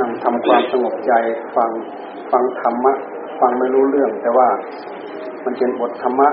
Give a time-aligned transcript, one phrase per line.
[0.00, 1.12] นั่งทำความสงบใจ
[1.56, 1.70] ฟัง
[2.32, 2.92] ฟังธรรมะ
[3.40, 4.48] ฟังไม่รู้เรื่อง แต่ว่า
[5.44, 6.28] มันเป็นบทธรรมะ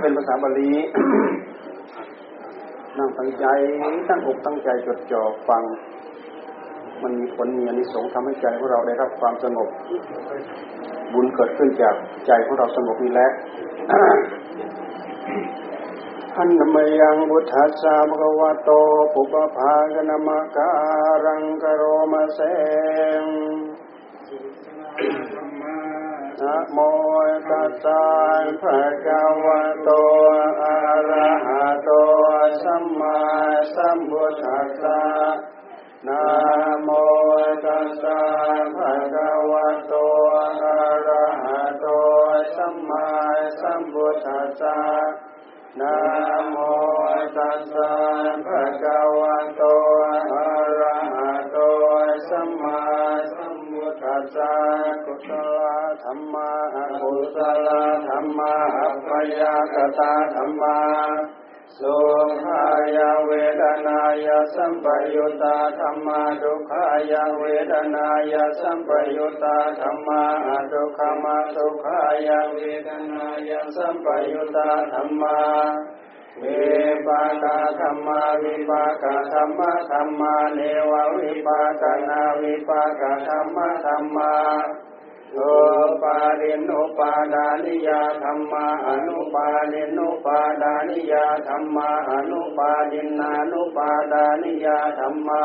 [0.00, 0.70] เป็นภาษาบาลี
[2.98, 3.46] นั่งตั้งใจ
[4.08, 5.62] ตั้งอกตั้งใจจดจ่อฟัง
[7.02, 9.68] มันมีผลมีอนิสงส์ทำให้ใจของเราได้รับความสงบ
[11.12, 11.94] บุญเกิดขึ้นจาก
[12.26, 13.30] ใจของเราสงบนี่แหละ
[16.42, 18.70] อันมยังบุทธัสสะภะวะโต
[19.12, 20.72] ปุปภากนมกา
[21.24, 22.40] รังกโรมะเส
[23.22, 23.24] ง
[26.40, 26.78] นะโม
[27.48, 28.02] ตัสสะ
[28.60, 29.88] ภะคะวะโต
[30.62, 30.76] อะ
[31.10, 31.90] ระหะโต
[32.62, 33.18] สัมมา
[33.74, 35.02] สัมพุทธัสสะ
[36.06, 36.22] นะ
[36.82, 36.88] โม
[37.64, 38.20] ตัสสะ
[38.76, 39.94] ภะคะวะโต
[40.62, 41.86] อะระหะโต
[42.56, 43.06] สัมมา
[43.60, 44.78] สัมพุทธัสสะ
[45.80, 46.29] นะ
[47.60, 47.92] สสะ
[48.46, 49.62] ภะคะวะโต
[50.32, 50.46] อะ
[50.80, 51.56] ระหะโต
[52.28, 52.80] สัมมา
[53.34, 54.54] สัมพุทธัสสะ
[55.04, 55.58] กุศล
[56.02, 57.68] ธรรมะอกุศล
[58.08, 60.78] ธรรมะอัปปยากตาธรรมะ
[61.78, 61.98] สุ
[62.44, 62.64] ขา
[62.96, 70.22] ยเวทนายสัมปยุตตาธรรมาดุขายเวทนายสัมปยุตตาธรรมา
[70.72, 75.38] ดุขมาสุขายเวทนายสัมปยุตตาธรรมา
[76.44, 76.60] วิ
[77.06, 80.60] ปากาธรรมาวิปากาธรรมะธรรมาเน
[80.90, 84.34] ววิปากานาวิปากาธรรมะธรรมา
[85.34, 85.40] โอ
[86.02, 95.44] ปารินุปาดานิยาธรรมาอนุปาลินุปาดานิยาธรรมาอนุปาลินานุปาดานิยาธรรมา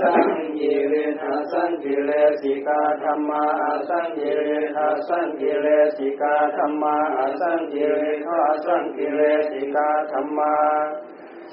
[0.10, 3.44] ังกิริธาสังกิเลสิกาธรรมา
[3.88, 6.96] สังกิริธาสังกิเลสิกาธรรมา
[7.40, 10.54] สังกิริธาสังกิเลสิกาธรรมา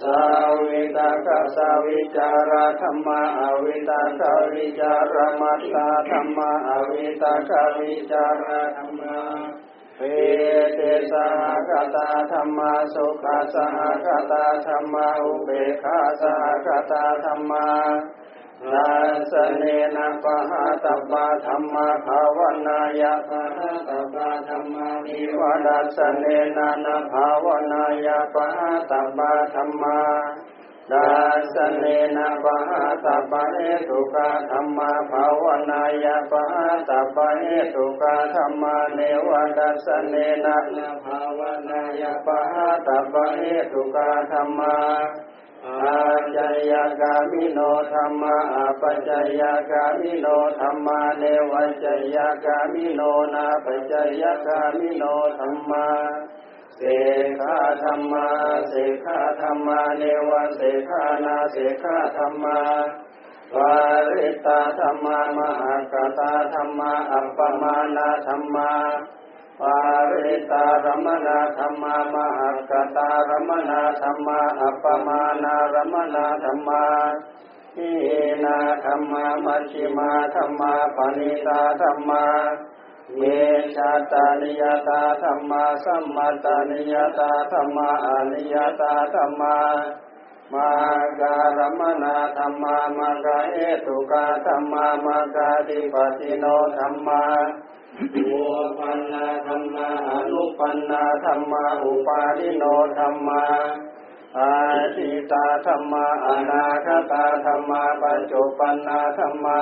[0.02, 0.22] สา
[0.68, 4.22] วิตากสาวิจาราธรรมาอวิตาก
[4.54, 9.18] วิจารมัตตาธรรมาอวิตากวิจารธรรมา
[9.98, 10.02] เป
[10.76, 10.80] เต
[11.12, 15.50] สหกตาธรรมาสุขสหกตาธรรมาอุเบ
[15.84, 17.68] ขาสหกตาธรรมา
[18.74, 18.90] นา
[19.32, 19.64] สเน
[19.96, 26.26] นะปะหาตบะธรรมาภาวนายะปะหาตบะธรรมานิวดัสเน
[26.58, 30.00] นะนะภาวนายะปะหาตบะธรรมา
[30.92, 31.10] ดา
[31.54, 31.86] สเน
[32.18, 33.60] นะปะหาตบะเห
[33.90, 40.16] ตุกะธรรมาภาวนายะปะหาตบะเหตุกะธรรมาเนวดัสเน
[40.46, 44.78] นะนะภาวนายะปะหาตบะเหตุกะธรรมา
[45.84, 46.02] อา
[46.36, 46.38] จ
[46.72, 47.60] ยกามิโน
[47.94, 49.10] ธรรมาอาปัจจ
[49.40, 49.42] ย
[49.72, 50.26] กามิโน
[50.60, 53.02] ธรรมาเนวัจยกามิโน
[53.34, 55.04] นาปัจจยกามิโน
[55.40, 55.88] ธรรมา
[56.78, 56.82] เส
[57.40, 58.28] ขาธรรมา
[58.70, 58.74] เส
[59.06, 62.60] ขาธรรมาเนวเสขานาเสขาธรรมา
[63.56, 63.74] วา
[64.10, 68.72] ริตาธรรมามหากตาธรรมาอัปปมานาธรรมา
[69.62, 69.78] ปา
[70.12, 73.72] ริตารมณธรรมามหักตารมณ
[74.02, 76.86] ธรรมาอัปมานารมณธรรมา
[77.78, 77.92] อิ
[78.44, 82.26] นาธรรมามัชฌิมาธรรมาปณิตาธรรมา
[83.18, 83.22] เม
[83.76, 89.58] ชาตานิยตาธรรมาสัมมาตานิยตาธรรมาอนิยตาธรรมา
[90.54, 90.70] มา
[91.22, 92.06] การมณ
[92.38, 96.46] ธรรมามากาเอตุกาธรรมามากาติปติโน
[96.78, 97.24] ธรรมา
[97.98, 98.42] อุ
[98.80, 102.64] ปันนาธรรมาอนุปันนาธรรมาอุปาทิโน
[102.98, 103.44] ธรรมา
[104.40, 104.54] อา
[104.96, 109.62] ทิตาธรรมาอนาคตาธรรมาปัจจุปันนาธรรมา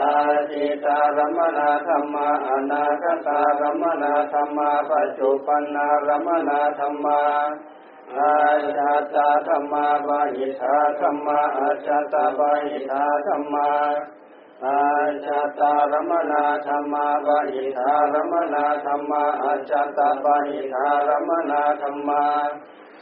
[0.00, 0.16] อา
[0.50, 7.22] ทิตารมณธรรมาอนาคตารมณธรรมาปัจจุปันนารมณธรรมา
[8.18, 8.36] อา
[8.76, 13.70] ชาตาธรรมาบาหิทาธรรมาอาชาตาบาหิทาธรรมา
[14.64, 14.82] อา
[15.24, 16.32] ชาตารมณ
[16.66, 18.56] ธรรมาบาหิทารมณ
[18.86, 21.52] ธรรมาอาชาตาบาหิทารมณ
[21.82, 22.24] ธรรมา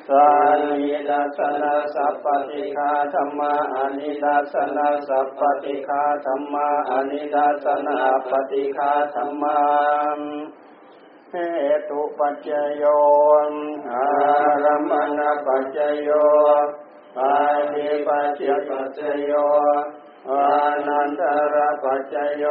[0.08, 0.26] สา
[0.68, 7.98] นิดัสนาสัพปติคาธรรมาอานิดัสนาสัพปติคาธรรมาอานิดัสนา
[8.30, 9.60] ปฏิคาธรรมา
[11.30, 11.36] เห
[11.88, 12.84] ตุปัจจโย
[13.92, 14.06] อา
[14.64, 16.10] รมณปัจจโย
[17.16, 17.34] ปา
[17.72, 19.32] ณิปัจจปัจจโย
[20.28, 20.44] อา
[20.86, 21.22] นันต
[21.54, 22.44] ระปัจจโย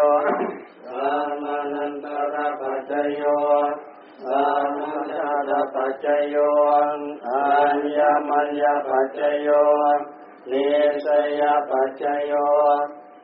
[0.86, 1.12] สา
[1.44, 3.22] มานันตระปัจจโย
[4.26, 4.44] สา
[4.78, 6.36] มัญญาปัจจโย
[7.28, 7.44] อั
[7.76, 8.00] ญญ
[8.30, 9.50] มัญญปัจจโย
[10.50, 10.68] นิ
[11.06, 11.08] ส
[11.40, 12.34] ยปัจจโย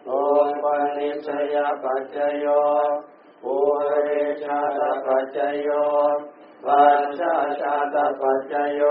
[0.06, 0.12] โอ
[0.62, 0.64] ป
[0.98, 2.46] นิสยปัจจโย
[3.44, 3.56] ปุ
[3.88, 4.10] เร
[4.44, 5.70] ชาตปัจจโย
[6.66, 8.82] ปัญชาชาตปัจจโย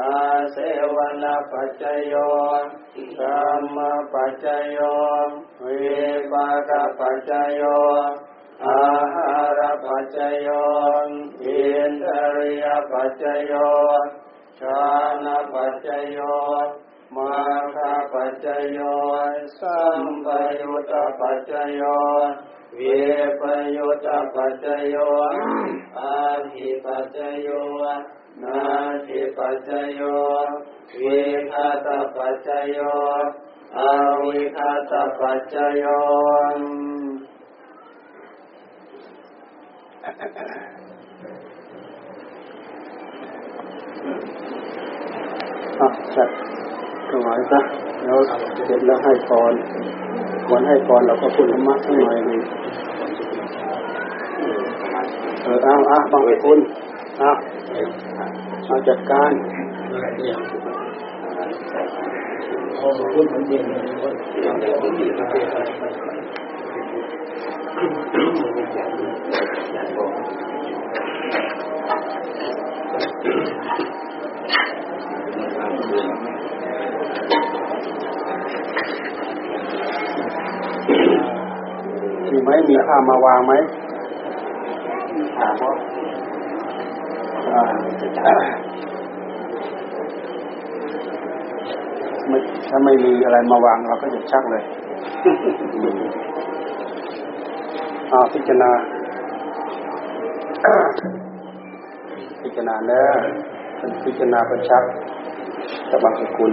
[0.00, 0.16] อา
[0.52, 0.56] เส
[0.96, 2.14] วนปัจจโย
[3.18, 3.78] ธรรม
[4.12, 4.78] ปัจจโย
[5.64, 5.92] วิ
[6.32, 7.62] ปากปัจจโย
[8.66, 8.82] อา
[9.14, 10.48] หารปัจจโย
[11.44, 12.06] อินท
[12.36, 13.52] ริยปัจจโย
[14.60, 14.82] ชา
[15.24, 16.18] นปัจจโย
[17.16, 17.34] มา
[17.74, 18.78] คาปัจจโย
[19.58, 20.26] สัมป
[20.60, 21.82] ยุตตปัจจโย
[22.76, 22.80] เว
[23.40, 23.42] ป
[23.76, 24.96] ยุตตปัจจโย
[25.98, 26.14] อา
[26.52, 27.48] หิปัจจโย
[28.42, 28.60] นา
[29.06, 30.00] ทิปัจจโย
[31.00, 31.20] วิ
[31.52, 32.78] คาตปัจจโย
[33.76, 33.90] อา
[34.28, 35.84] วิคาตปัจจโย
[45.80, 46.28] อะจัด
[47.10, 47.60] ถวายซะ
[48.04, 48.18] แล้ว
[48.66, 49.52] เสร็จแล้วให้พร
[50.50, 52.40] วันให้พรเราก็พูดธรรมะสักหน่อยหนึ่ง
[55.42, 56.58] เออเอาอะบังคุณ
[57.22, 57.30] อะ
[58.72, 59.32] เอาจัดการ
[82.30, 83.52] มีไหมมีข้ามาวางไหม
[85.38, 85.91] อ่าไม่
[92.68, 94.62] ถ้าไม่มีอะไรมาวางเราก็จะชักเลย
[98.12, 98.70] อาพิจารณา
[102.42, 104.84] พิจารณาเนอะพิจารณาประชัก
[105.90, 106.52] ตบังสกุล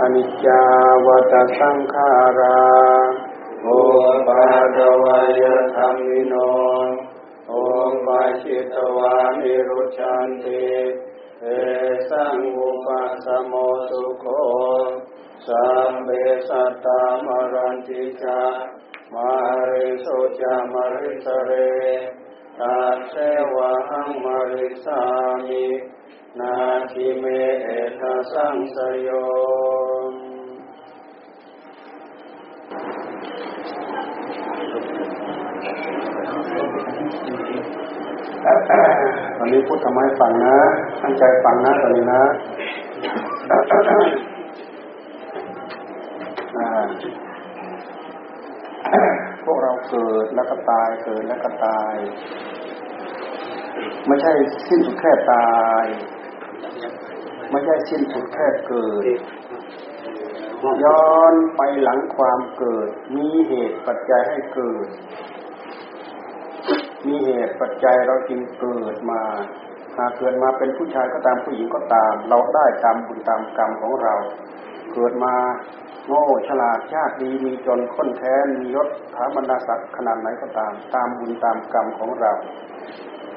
[0.00, 0.60] อนิจจา
[1.06, 2.58] วัตสังขารา
[3.62, 3.66] โอ
[4.26, 4.40] ปา
[4.76, 5.42] ดวาย
[5.76, 6.34] ธรรมิโน
[6.96, 6.99] โอ
[8.06, 10.64] ปาชิตวานิรุชันติ
[11.42, 11.46] เอ
[12.10, 13.52] สังอุปัสสโม
[13.88, 14.24] สุโค
[15.46, 16.08] สัมเบ
[16.48, 18.40] สัตตามรันติจา
[19.14, 19.32] มา
[19.70, 20.06] ริโส
[20.40, 21.50] จามาริสเร
[22.58, 23.14] ตัสเส
[23.54, 25.00] วะหังมาริสา
[25.46, 25.66] มิ
[26.38, 26.54] นา
[26.90, 27.24] ทิเม
[27.64, 27.68] เอ
[28.00, 28.76] ทะสังส
[29.06, 29.08] ย
[30.12, 30.14] ม
[37.78, 37.79] ต
[39.38, 40.56] อนนี้พูดทำไมฟังนะ
[41.02, 42.22] ตั้งใจฟังนะตอนนี้นะ
[49.44, 51.94] พวกเราเกิดแล้วก็ตายเกิดแล้วก็ตาย
[54.06, 54.32] ไม่ใช่
[54.68, 55.84] สิ้นสุดแค่ตาย
[57.50, 59.18] ไม่ใช่สิ้นสุดแค่เกิด
[60.84, 64.86] ย้อนไปหลังความเกิด มีเหตุปัจจัยให้เกิด
[67.06, 69.20] มีเหตุปัจจัยเราจึงเกิดมา
[69.96, 74.14] หากเกิดมาเป็นผู้ชายก็ตามผู้หญิงก็ตาม เราได้ตามบุญตามกรรมของเรา
[74.92, 75.34] เกิดมา
[76.08, 82.32] โง่ฉลาดชาติดีมีจนค้นแค้นมียศถาบรรดาศักดิ์ขนาดไหนก็ตาม ตามบุญตามกรรมของเรา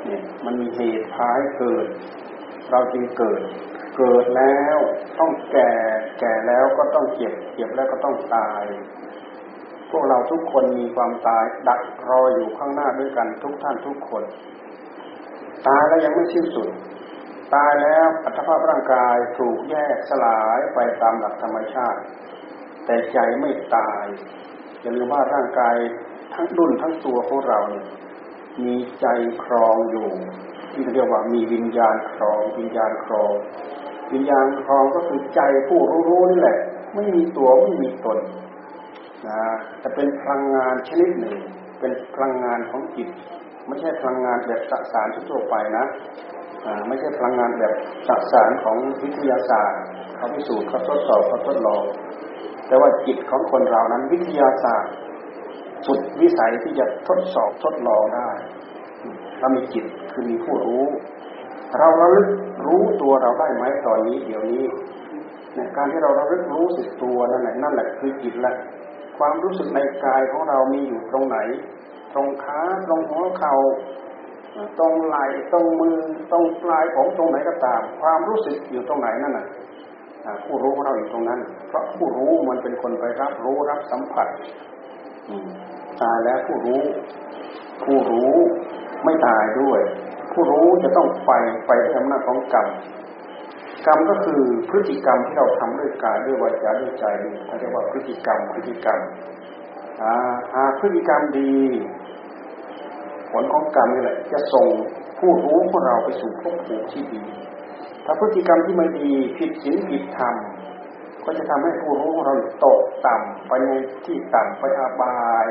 [0.06, 1.86] เนี่ยมันมีเหตุพาให้เกิด
[2.72, 3.42] เราจึงเกิด
[3.98, 4.78] เกิดแล้ว
[5.20, 5.72] ต้องแก่
[6.20, 8.64] แก่แล้วก็ต้องเจ็บเจ็บแล้วก็ต้องตาย
[9.94, 14.24] พวกเราทุกคนมีความตายดักรออยู่ข้างหน้าด้วยกันทุกท่านทุกคน
[15.68, 16.70] ตายแล้วยังไม่สิ้นสุด
[17.56, 22.00] ตายแล้วอัตภาพร่างกายถูกแยกสลายไปตามหลักธรรมชาติ
[22.86, 24.06] แต่ใจไม่ตาย
[24.82, 25.76] อย่าลืมว่าร่างกาย
[26.34, 27.86] ทั้งดุนทั้งตัวของเราเนี่ย
[28.64, 29.06] มีใจ
[29.44, 30.10] ครองอยู่
[30.72, 33.34] ที่เรียกว่ามีวิญญาณครอง วิญญาณครอง
[34.14, 36.58] วิญญาณครองก็คือใจผู้รู้นี่แหละ
[36.96, 38.18] ไม่มีตัวไม่มีตน
[39.28, 39.42] นะ
[39.80, 41.36] แต่เป็นพลังงานชนิดหนึ่ง
[41.80, 43.10] เป็นพลังงานของจิต
[43.68, 45.86] ไม่ใช่พลังงานแบบสสารทั่วไปนะ
[46.88, 47.74] ไม่ใช่พลังงานแบบ
[48.08, 49.82] สสารของวิทยาศาสตร์
[50.18, 51.84] เขาพิสูจน์เขาทดสอบเขาทดลอง
[52.68, 54.94] แต่ว่าจิตของคนเรานั้นวิทยาศาสตร์
[55.88, 58.30] สุดวิสัยที่จะทดสอบทดลองได้
[59.40, 60.84] เรามีจิตคือมีผู้รู้
[61.80, 62.28] เราระลึก
[62.66, 64.64] รู้ตัวเราได้ไหมตอนนี้ เดี๋ยวนี้
[65.56, 68.56] ในการที่เราระลึกรู้สึกตัวนั่นแหละนั่นแหละคือจิตแหละ
[69.18, 71.38] ความรู้สึกในกายของเรามีอยู่ตรงไหน
[72.14, 73.56] ตรงขาตรงหัวเข่า
[74.80, 75.98] ตรงไหล่ตรงมือ
[76.32, 79.48] ตรงปลายของตรงไหนก็ตาม ความรู้สึกอยู่ตรงไหนนั่นน่ะ
[80.46, 84.28] ผู้รู้ของเราอยู่ตรงนั้น เพราะผู้รู้มันเป็นคนไปรับรู้รับสัมผัส
[86.02, 86.82] ตายแล้วผู้รู้
[87.84, 88.34] ผู้รู้
[89.04, 89.80] ไม่ตายด้วย
[90.34, 91.32] ผู้รู้จะต้องไป
[91.68, 92.68] ไปด้วยอำนาจของกรรม
[93.86, 97.06] กรรมก็คือพฤติกรรมที่เราทำด้วยกายด้วยวาจาด้วยใจ
[97.46, 99.00] เขาเรียกว่าพฤติกรรมพฤติกรรม
[100.54, 101.56] หากพฤติกรรมดี
[103.32, 104.68] ผลของกรรมนี่แหละ จะส่ง
[105.20, 107.24] ผู้รู้ของเราไปสู่ภพภูมิที่ดี
[108.06, 110.36] ถ้าพฤติกรรมที่ไม่ดีผิดศีลผิดธรรม
[111.26, 112.36] ก็จะทำให้ผู้รู้ของเรา
[112.66, 113.72] ตกต่ำไปใน
[114.06, 115.48] ที่ต่ำไปอาบาย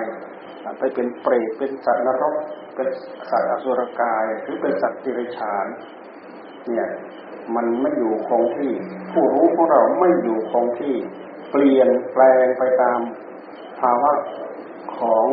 [0.79, 2.37] ไปเป็นเปรตเป็นสัตว์นรก
[2.75, 2.89] เป็น
[3.31, 5.67] สัตว์อสุรกาย หรือเป็นสัตว์ดิรกชัน
[6.67, 6.89] เนี่ย
[7.57, 8.73] มันไม่อยู่คงที่
[9.13, 10.95] ผู้รู้ของเราไม่อยู่คงที่
[11.51, 12.99] เปลี่ยนแปลงไปตาม
[13.81, 14.13] ภาวะ
[14.99, 15.27] ของ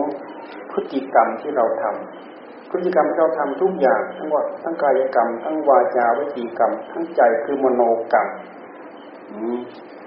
[0.71, 8.27] พฤติกรรมที่เราทำพฤติกรรมที่เราทำทุกอย่างทั้งว่าทั้งกายกรรม ทั้งวาจาวิจีกรรม ทั้งใจคือมโนกรรม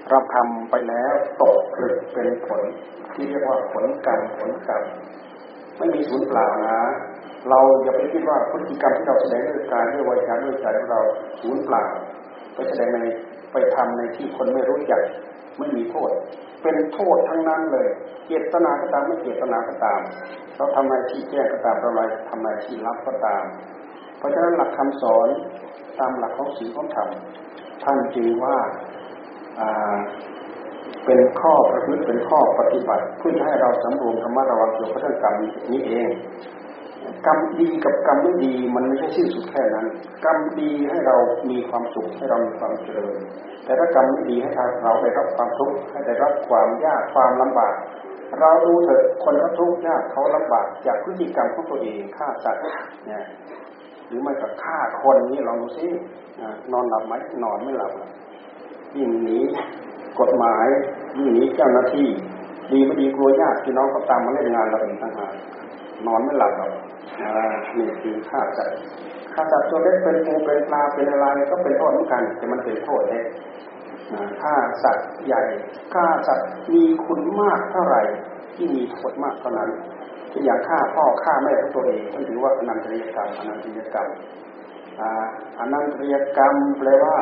[0.09, 2.61] เราทำไปแล้วตกผลึกเป็นผล
[3.13, 4.83] ที่เรียกว่าผลกรรมผลกรรม
[5.77, 6.79] ไม่มีสูญเปล่านะ
[7.49, 11.01] เราอย่าไปคิดว่าพฤติกรรมที่เราแสดงด้วยการด้วยวาจาด้วยใจของเรา
[11.39, 11.83] สูญเปล่า
[12.53, 12.99] ไปแสดงใน
[13.51, 15.01] ไปทำในที่คนไม่รู้จัก
[15.57, 16.11] ไม่มีโทษ
[16.61, 17.87] เป็นโทษทั้งนั้นเลย
[18.27, 20.01] เจตนาก็ตามไม่เจตนาก็ตาม
[20.55, 21.89] เราทำอะไรที่แก้ก็ตามเรา
[22.29, 23.43] ทำอะไรที่รับก็ตาม
[24.17, 25.27] เพราะฉะนั้นหลักคำสอน
[25.99, 27.09] ตามหลักของศีลของธรรม
[27.83, 28.57] ท่านจึงว่า
[31.05, 35.35] เป็นข้อประพฤติเป็นข้อปฏิบัติเพื่อให้เราสำรวมธรรมะระวังเกี่ยวกับเรื่องกรรม
[35.71, 36.09] นี้เอง
[37.27, 39.87] กรรมดีกับกรรมไม่ดีมันไม่ใช่สิ้นสุดแค่นั้น
[40.25, 41.15] กรรมดีให้เรา
[41.49, 43.15] มีความสุขให้เรามีความเจริญ
[43.65, 44.51] แต่ถ้ากรรมไม่ดีให้
[44.83, 47.73] เราได้รับความทุกข์ให้ได้รับความยากความลำบาก
[48.39, 52.63] เราดูเถอะคนเขาทุกข์ยากเขาลำบากจากพฤติกรรมของตัวเองฆ่าสัตว์
[53.05, 53.23] เนี่ย
[54.07, 55.87] หรือไม่ก็ฆ่าคนนี่ลองดูซิ
[56.71, 57.91] นอนหลับไหมนอนไม่หลับ
[58.97, 59.39] ยิ่งหนี
[60.19, 60.67] กฎหมาย
[61.17, 62.07] ยิ่งหนีเจ้าหน้าที่
[62.71, 65.33] ดีไม่ดีกลัวญาติพี่น้องเขาตามมาเล่นงานเราอีกต่างหาก
[66.07, 66.71] นอนไม่หลับหรอก
[67.77, 68.77] นี่คือฆ่าสัตว์
[69.33, 73.25] ฆ่าสัตว์ตัวเล็กเป็นปูเป็นปลาเป็นอะไรก็เป็นโทษเหมือนกัน แต่มันเป็นโทษเล็ก
[74.41, 75.41] ฆ่าสัตว์ใหญ่
[75.93, 78.01] ฆ่าสัตว์มีคุณมากเท่าไหร่
[78.55, 79.69] ที่มีโทษมากเท่านั้น
[80.45, 84.07] อย่ากฆ่าพ่อฆ่าแม่ของตัวเองท่านถือว่าอนันตริยกรรมอนันตริยกรรม
[85.59, 87.15] อนันตริยกรรมแปลว่า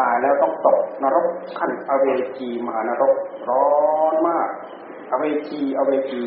[0.00, 1.26] ตายแล้วต้องตกนรก
[1.58, 2.06] ขั้นอเว
[2.38, 3.14] จีมหานรก
[3.48, 3.66] ร้อ
[4.12, 4.48] นมาก
[5.12, 6.24] อเวจีอเวจี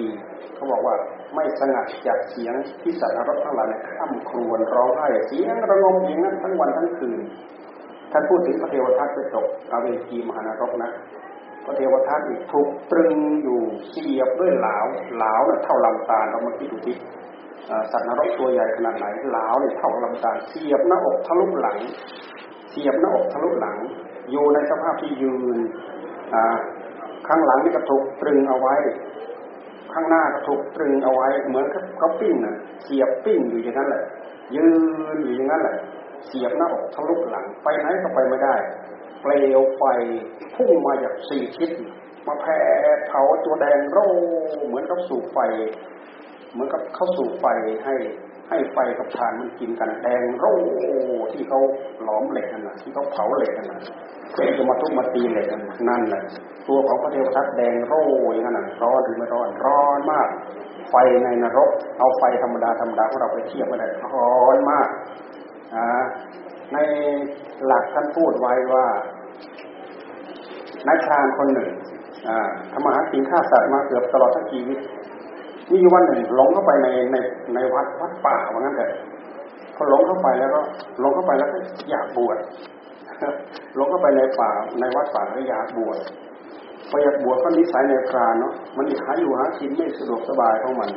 [0.55, 0.95] เขาบอกว่า
[1.33, 7.19] ไม่สงัดจากเสียงที่สัตว์นรกทั้งหลายข้ามครวญร้องไห้เสียงระงมอย่างนั้นทั้งวันทั้งคืน
[8.11, 10.91] ท่านพูดถึงพระเทวทัตไปตกอเวจีมหานรกนะ
[11.65, 12.19] พระเทวทัต
[12.51, 14.77] ถูกตรึงอยู่เสียบด้วยเหลา
[15.15, 16.97] เหลาเนี่ยเท่าลำตาเรามาคิดดูที่
[17.91, 21.77] สัตว์นรกตัวใหญ่ขนาดไหนเหลาเนี่ยเท่าลำตาเสียบหน้าอกทะลุหลัง
[22.69, 23.77] เสียบหน้าอกทะลุหลัง
[24.31, 25.57] อยู่ในสภาพที่ยืน
[27.27, 28.75] ข้างหลังนี่ก็ถูกตรึงเอาไว้
[29.97, 34.03] ข้างหน้าก็ถูกตรึงเอาไว้ เหมือนกับเขาปิ้งน่ะเสียบปิ้งอยู่อย่างนั้นแหละ
[34.55, 34.65] ยื
[35.15, 35.75] นอยู่อย่างนั้นแหละ
[36.27, 38.55] เสียบหน้าอกทะลุหลังไปไหนก็ไปไม่ได้
[39.21, 39.83] เปลวไฟ
[40.55, 41.71] พุ่งมาจากสี่ทิศ
[42.27, 42.59] มาแผ่
[43.07, 44.07] เผาตัวแดงโร่
[44.65, 45.39] เหมือนกับสูบไฟ
[46.51, 47.45] เหมือนกับเข้าสู่ไฟ
[47.85, 47.95] ให้
[48.49, 50.55] ให้ไฟกับถ่านมันกินกันแดงโร่
[51.33, 51.59] ที่เขา
[52.03, 53.79] หลอมเหล็กกันนะที่เขาเผาเหล็กกันนะ
[54.33, 56.23] เป็นจะมาทุบมาตีเหล็กกันนั่นแหละ
[56.67, 60.27] ตัวของพระเทวทัตแดงโร่อย่างนั้นร้อนหรือไม่ร้อนร้อนมาก
[60.89, 64.87] ไฟในนรก เอาไฟธรรมดาธรรมดาของเราไปเทียบไม่ได้ร้อนมาก
[65.75, 65.85] อ่า
[66.73, 66.77] ใน
[67.65, 68.85] หลักท่านพูดไว้ว่า
[70.87, 71.69] นายพรานคนหนึ่ง
[72.71, 74.77] ทำมาหากินฆ่าสัตว์มาเกือบตลอดทั้งชีวิต
[75.73, 77.15] มีวันหนึ่งหลงเข้าไปในใน
[77.53, 78.87] ในวัดวัดป่าว่างั้นแต่
[79.75, 80.61] พอหลงเข้าไปแล้วก็
[80.99, 81.57] หลงเข้าไปแล้วก็
[81.89, 82.37] อยากบวช
[83.75, 85.99] หลงเข้าไปในป่าในวัดป่าก็อยากบวช
[86.89, 90.89] พออยากบวชก็นิสัยในพรานเนาะมันหาอยู่หากินไม่สะดวกสบายของมัน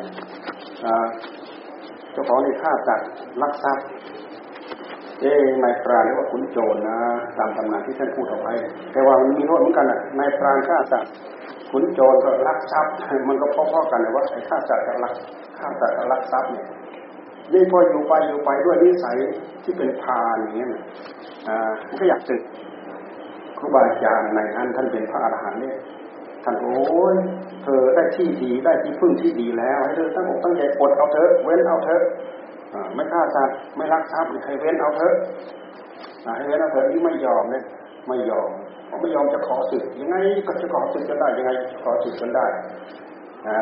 [2.12, 3.00] เจ้าของในฆ่าจัด
[3.42, 3.87] ลักทรัพย์
[5.20, 6.98] เอ้นายพรานเรียกว่าขุนโจรนะ
[7.38, 8.52] ตามตำนานที่ท่านพูดเอาไว้
[8.92, 11.04] แต่ว่ามันมีโทษเหมือนกันอะนายพรานฆ่าจัด
[11.70, 12.92] ขุนโจรก็ลักทรัพย์
[13.28, 15.12] มันก็พ่อๆกันเลยว่าไอ้ฆ่าสัตว์กับลัก
[15.58, 16.66] ฆ่าสัตว์กับลักทรัพย์เนี่ย
[17.52, 19.16] ยิ่งพออยู่ไปอยู่ไปด้วยนิสัย
[19.64, 20.68] ที่เป็นพาอย่างเงี้ย
[21.48, 22.42] อ่ามันก็อยากตึก
[23.58, 25.76] ครูบาอาจารย์ในท่านท่านเป็นพระอรหันต์เนี่ย
[26.44, 27.16] ท่านโอ้ย
[27.62, 32.02] เธอได้ที่ดีได้ที่พึ่งที่ดีแล้วให้เธอตั้งอกตั้งใจอดเอาเถอะเว้นเอาเถอะ
[32.94, 35.14] ไม่ฆ่าสัตว์ไม่ลักทรัพย์ให้เว้นเอาเถอะ
[36.37, 37.64] ให้เว้นเอาเถอะนี่ไม่ยอมเนี่ย
[38.08, 38.50] ไม่ยอม
[39.00, 40.16] ไม่ยอมจะขอสึกยังไง
[40.47, 41.50] ก็จะขอสึกกันได้ยังไง
[41.85, 42.47] ขอสึกกันได้
[43.49, 43.59] นะ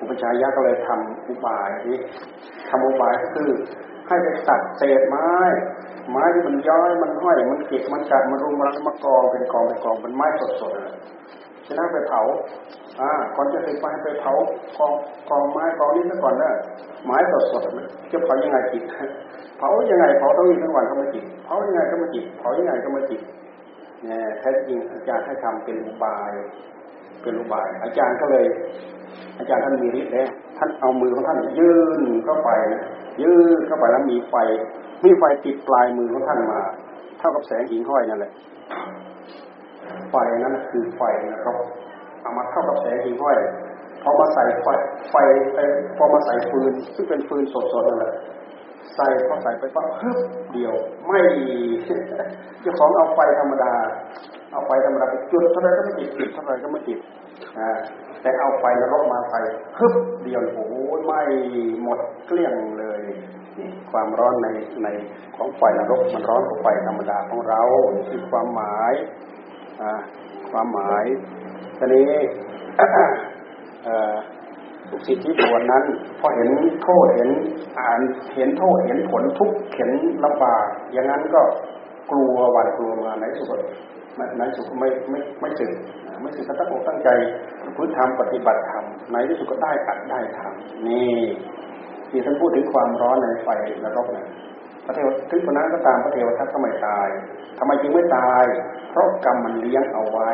[0.00, 2.00] อุปชัยยะก็เลยทำอุบายนี้
[2.70, 3.50] ทำอุบายก็คือ
[4.06, 5.28] ให้ไปตัดเศษไม้
[6.10, 10.26] ไม้ที่มันย้อยมันห้อยมันเก็บมันกัดมันรุมมันมากองเป็นกองเป็นกองเป็นไม้
[10.60, 12.22] สดๆฉะนั้นไปเผา
[13.00, 13.68] อ่าก่อนจะไป
[14.02, 14.32] ไปเผา
[14.78, 14.92] กอง
[15.30, 16.52] กองไม้กองนี้ซะก่อนนะ
[17.04, 17.16] ไม้
[17.52, 18.82] สดๆจะเผายังไงจิต
[19.58, 23.20] เผายังไงเผาต้องมีทั้งวันก็ไม่จิตเผายังไงก็ไม่จิตเผายังไงก็ไม่จิต
[24.40, 26.32] แท้จริงอาจารย์ให้ทำเป็นอุบาย
[27.22, 28.46] เป็นอุบาย อาจารย์ก็เลย
[29.38, 30.28] อาจารย์ท่านมีฤทธิ์แล้ว
[30.58, 32.82] ท่านเอามือของท่านยื่นเข้าไปนะ
[33.22, 34.34] ยื่นเข้าไปแล้วมีไฟ
[35.04, 36.60] มีไฟติดปลายมือของท่านมา
[37.18, 38.32] เท่ากับแสงหิ่งห้อยนั่นแหละ
[40.10, 41.02] ไฟนั้นคือไฟ
[41.32, 41.54] นะครับ
[42.22, 43.36] เอามาเท่ากับแสงหิ่งห้อย
[44.02, 44.68] พอมาใส่ไฟ
[45.10, 45.14] ไฟ
[45.96, 48.12] พอมาใส่ฟืนซึ่งเป็นฟืนสดๆนั่นแหละ
[48.96, 50.18] ใส่พอใส่ไปปั๊บฮึบ
[50.52, 50.74] เดียว
[51.06, 51.20] ไม่
[52.60, 53.72] เจ้าของเอาไฟธรรมดา
[54.52, 56.98] เอาไฟธรรมดาไปจุดเท่าไรก็ไม่ติดจุดเท่าไรก็ไม่ติด
[57.58, 57.70] นะ
[58.22, 59.40] แต่เอาไฟนรกมาใส่
[59.78, 59.94] ฮึบ
[60.24, 60.74] เดียวโอ้โห
[61.06, 61.20] ไม่
[61.82, 63.02] หมดเกลี้ยงเลย
[63.90, 64.48] ความร้อนใน
[64.82, 64.88] ใน
[65.36, 67.62] ของไฟนรกมันร้อนกว่าไฟธรรมดาของเรา
[68.08, 68.94] คือความหมาย
[70.50, 71.04] ความหมาย
[71.78, 72.10] ทีนี้
[74.88, 75.84] สุสิทธิบวชนั้น
[76.20, 76.50] พอเห็น
[76.82, 77.30] โทษเห็น
[77.78, 78.00] อ่าน
[78.36, 79.90] เห็นโทษเห็นผลทุกเข็น
[80.24, 81.42] ลำบากอย่างนั้นก็
[82.10, 83.60] กลัววันกลัวมาในสุด
[84.38, 85.70] ในสุดไม่ไม่ไม่สึก
[86.22, 87.08] ไม่สึกตั้งอกตั้งใจ
[87.76, 91.16] พื้นธรรมปฏิบัติธรรมในที่สุดก็ได้อัดได้ทำนี่
[92.10, 93.48] ที่ท่านพูดถึงความร้อนในไฟ
[93.84, 94.26] นรกนะ
[94.84, 97.08] พระเทวถึงคนนั้นก็ตามพระเทวทัตทำไม่ตาย
[97.58, 98.44] ทำไมจึงไม่ตาย
[98.90, 100.30] เพราะกรรมมันเลี้ยงเอาไว้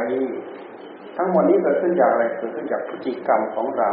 [1.16, 3.90] ทั้งหมดนี้เกิดขึ้นจากอะไรเกิดขึ้นจากพฤติกรรมของเรา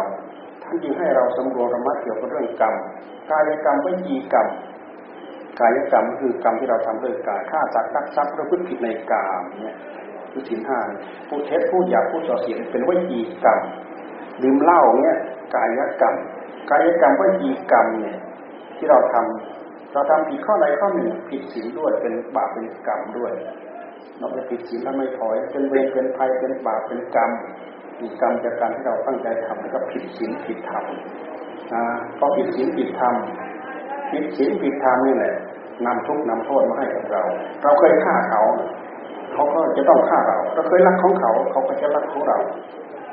[0.72, 2.74] ท่านจึงให้เราสำรวมระมัดเกี่ยวกับเรื่องกรรม
[3.32, 4.48] กายกรรมวิจีกรรม
[5.60, 9.76] กายกรรมคือกรรมที่เราทำด้วยกายฆ่าสัตว์รักทรัพย์ประพฤติผิดในกามเนี่ย
[10.32, 10.80] คือสินห้า
[11.28, 13.60] พูดเท็จพูดหยาบพูดส่อเสียดเป็นวิจีกรรม
[14.44, 15.16] ดื่มเหล้าเนี่ย
[15.56, 16.16] กายกรรม
[16.70, 18.18] กายกรรมวิจีกรรมเนี่ย
[18.78, 23.32] ที่เราทำเราทำผิดข้อใดข้อหนึ่งผิดศีลด้วยเป็นบาปเป็นกรรมด้วย
[24.20, 27.32] นอกจากผิดศีลแล้วไม่ถอยเป็นเวรเป็นภัยเป็นบาปเป็นกรรม
[28.22, 30.84] กรรมจากการที่เราตั้งใจทำแล้วก็ผิดศีลผิดธรรม
[31.74, 31.84] นะ
[32.18, 33.16] พอผิดศีลผิดธรรม
[34.12, 35.34] ผิดศีลผิดธรรมนี่แหละ
[35.86, 37.24] นำทุกนำโทษมาให้กับเรา
[37.64, 38.42] เราเคยฆ่าเขา
[39.34, 42.38] เขาก็จะต้องฆ่าเรา เราเคยรักของเขาเขาก็จะรักของเรา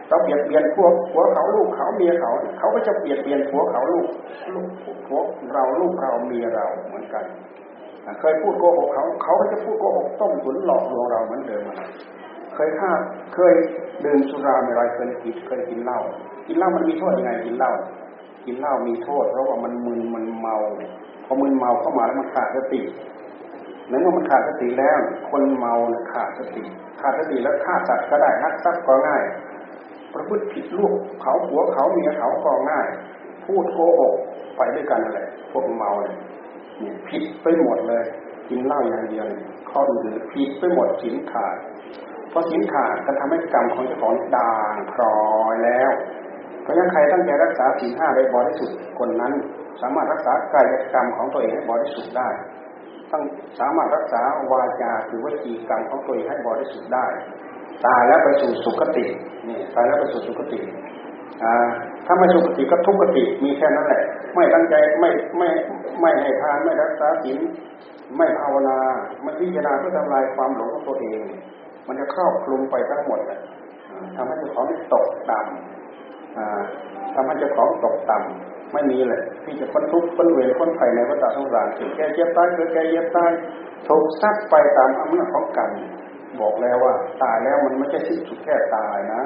[0.09, 4.07] เราเบียดเบียนพวกผัวเขาลูกเขาเมียเขา เขาก็จะเบียดเบียนผัวเขาลูก
[4.54, 4.68] ลูก
[5.07, 5.21] ผัว
[5.54, 7.25] เราลูกเราเมียเราเหมือนกัน
[8.21, 11.62] เคยพูดโกหกเขา เขาก็จะพูดโกหกต้มตุ๋นหลอกลวงเราเหมือนเดิม
[12.59, 12.93] เคยฆ่า
[13.35, 13.55] เคย
[14.05, 16.00] ดื่มสุราไม่ไรเคยกินเคยกินเหล้า
[16.47, 17.73] กินเหล้ามันมีโทษยังไงกินเหล้า
[18.44, 20.57] กินเหล้ามีโทษ เพราะว่ามันมึนมันเมา
[21.25, 22.81] พอมึนเมาเข้ามาแล้วมันขาดสติ
[23.88, 24.99] ในเมื่อมันขาดสติแล้ว
[25.31, 26.62] คนเมาเนี่ยขาดสติ
[27.01, 29.23] ขาดสติแล้วฆ่าสัตว์ก็ได้นักทรัพย์ก็ง่าย
[30.14, 32.87] ประพฤติผิดลูกเขาหัวเขาเมียเขาก็ง่าย
[33.44, 34.14] พูดโกหก
[34.57, 38.05] ไปด้วยกันอะไรพวกเมาเนี่ยผิดไปหมดเลย
[38.49, 39.27] กินเหล้าอย่างเดียว
[39.71, 41.57] ข้ออื่นผิดไปหมดสินขาด
[42.31, 45.19] เพราะสินขาดก็ทำให้กรรมของเจ้าของด่างพร้อ
[45.53, 45.91] ยแล้ว
[46.62, 49.33] เพราะฉะนั้นใครตั้งใจรักษาสินห้าได้บริสุทธิ์คนนั้น
[49.83, 52.29] สามารถรักษากายกรรมของตัวเองให้บริสุทธิ์ได้
[53.12, 53.23] ต้อง
[53.61, 57.07] สามารถรักษาวาจาหรือวิจีกรรมของตัวเองให้บริสุทธิ์ได้
[57.87, 59.05] ตายแล้วไปสู่สุคติ
[59.49, 60.59] นี่ตายแล้วไปสู่สุคติ
[62.07, 64.03] ถ้าไม่สุคติก็ทุกติมีแค่นั้นแหละ
[64.35, 65.49] ไม่ตั้งใจไม่ไม่
[66.01, 67.38] ไม่ให้ทานไม่รักษาศีล
[68.17, 68.79] ไม่ภาวนา
[69.23, 71.21] ไม่พิจารณาเพื่อทำลายความหลงของตัวเอง
[71.88, 73.20] มันจะครอบคลุมไปทั้งหมด
[74.16, 83.31] ทำให้เจ้าของตกต่ำทำให้เจ้าของตกต่ำไม่มีเลยที่จะพ้นทุกข์พ้นเวรพ้นภัยในวัฏสงสารถึงแก่เจ็บตายเกิดแก่เย็บตาย
[83.88, 85.70] ถูกซัดไปตามอำนาจของกรรม
[86.40, 89.22] บอกแล้วว่า ตายแล้วมันไม่ใช่สิ้นสุดแค่ตายนะ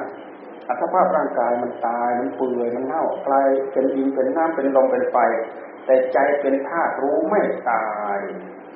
[0.69, 5.17] อัตภาพร่างกายมันตายมันเปื่อยมันเน่ากลายเป็นดินเป็นน้ำเป็นลมเป็นไฟ
[5.85, 8.19] แต่ใจเป็นธาตุรู้ไม่ตาย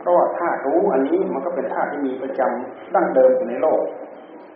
[0.07, 3.81] ราะว่าธาตุรู้อันนี้มันก็เป็นธาตุที่มีประจำดั้งเดิมอยู่ในโลก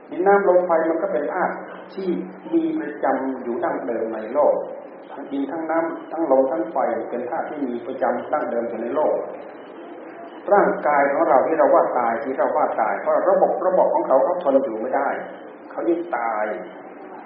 [0.10, 1.54] ดินน้ำลมไฟมันก็เป็นธาตุ
[1.94, 2.10] ที่
[2.54, 4.56] มีประจำอยู่ดั้งเดิมในโลก
[5.12, 6.78] ทั้งดินทั้งน้ำทั้งลมทั้งไฟ
[7.10, 9.16] เป็นธาตุที่มีประจำดั้งเดิมอยู่ในโลก
[10.54, 15.10] ร่างกายของเราที่เราว่าตายที่เราว่าตายเพราะระบบระบบของเขาเขาทนอยู่ไม่ได้
[15.72, 16.46] เขายิ่งตาย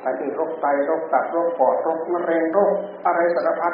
[0.04, 2.74] ตายด้วยโรคไตโรคตับโรคปอดโรคมะเร็งโรค
[3.06, 3.74] อะไรสารพัด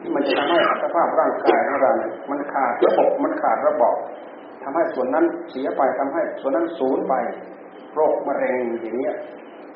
[0.00, 3.94] ที่มันจะทำให้สภาพร่างกายของเราเนี่ยมันขาดระบบมันขาดระบบ
[4.62, 7.14] ทำให้ส่วนนั้นเสียไปทำให้ส่วนนั้นสูญไป
[7.94, 9.14] โรคมะเร็งอย่างเนี้ย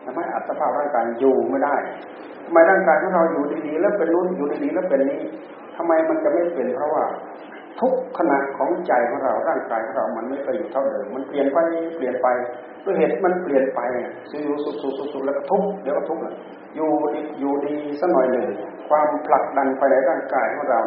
[0.05, 1.77] ทำให้อัตภาพร่างกายอยู่ไม่ได้
[2.45, 5.21] ทำไมร่างกายของเราอยู่ดีๆแล้วเป็นนู้นอยู่ดีๆแล้วเป็นนี้
[5.77, 7.05] ทำไมมันจะไม่เป็นเพราะว่า
[7.81, 11.59] ทุกขณะของใจของเราร่างกายของเรามันไม่เคยอยู่เท่าเดิมมันเปลี่ยนไป
[11.97, 12.29] เปลี่ยนไป
[12.85, 13.81] ด้วยเหตุมันเปลี่ยนไป
[14.31, 16.19] สู่สุดสุดสุดแล้วก็ทุกเดี๋ยวก็ทุก
[16.77, 18.47] อยู่ดีอยู่ดีสักหน่อยหนึ่ง
[18.89, 20.81] ความผลักดันไปในร่างกายของเรา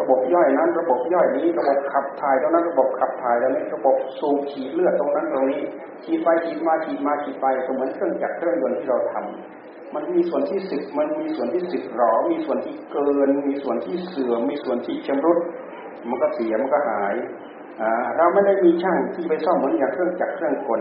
[0.00, 5.62] ระบบย่อยนั้น ระบบย่อยนี้ระบบขับถ่ายตรงนั้นระบบขับถ่ายตรงนี้ระบบสูบฉีดเลือดตรงนั้นตรงนี้
[6.04, 15.38] ฉีดไปฉีดมาฉีดมาฉีดไปก็เหมือนเครื่องจักรเครื่องยนต์ที่เราทำมันมีส่วนที่สึกมันมีส่วนที่สึกหรอ มีส่วนที่เกิน มีส่วนที่เสื่อมมีส่วนที่ชำรุด
[16.08, 17.14] มันก็เสียมันก็หาย
[18.16, 20.80] เราไม่ได้มีช่างที่ไปซ่อมเหมือนอย่างเครื่องจักรเครื่องกล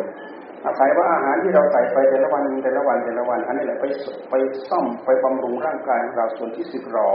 [0.66, 3.86] อาศัยว่าอาหารที่เราใส่ไปแต่ละวันแต่ละวันแต่ละวัน อันนี้แหละไป
[4.30, 4.34] ไป
[4.70, 7.12] ซ่อมไปบำรุงร่างกายของเราส่วนที่สึกหรอ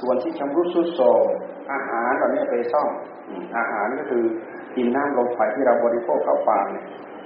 [0.00, 1.22] ส่วนที่ชำรุดสุดโทรม
[1.72, 2.88] อาหารเหล่านี้ไปซ่อม
[3.58, 4.24] อาหารก็คือ
[4.76, 6.84] ดินน้ำลมไฟที่เราบริโภคเข้าปากเนี่ย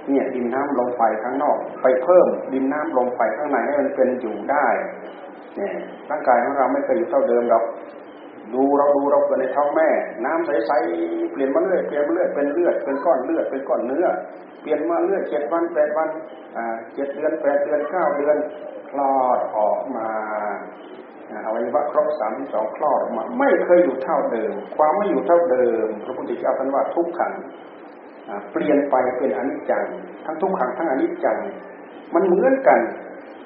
[0.09, 4.67] เนี่ยดินน้ำลมไฟข้างนอก ไปเพิ่มดินน้ำลมไฟข้างในให้มันเป็นอยู่ได้
[5.55, 5.73] เนี่ย
[6.09, 7.63] ร่างกายของเราไม่เคยอยู่เท่าเดิมหรอก
[8.53, 9.89] ดูเราดูเราเกิดในท้องแม่
[10.25, 14.07] น้ำใสๆเปลี่ยนมาเรื่อยเปลี่ยนมาเรื่อยเป็นเลือดเป็นก้อนเลือดเป็นก้อนเนื้อ
[14.67, 16.09] ปลี่ยนมาเรื่อยเจ็ดวันแปดวัน
[16.95, 18.37] เจ็ดเดือนแปดเดือนเก้าเดือน
[18.89, 20.09] คลอดออกมา
[21.45, 27.33] อวัยวะครบสามสองคลอดออกมา ไม่เคยอยู่เท่าเดิม ความไม่อยู่เท่าเดิม พระพุทธเจ้าท่านว่าทุกขัง
[28.51, 29.85] เปลี่ยนไปเป็นอนิจจัง
[30.25, 31.37] ทั้งทุกขังทั้งอนิจจัง
[32.13, 32.79] มันเหมือนกัน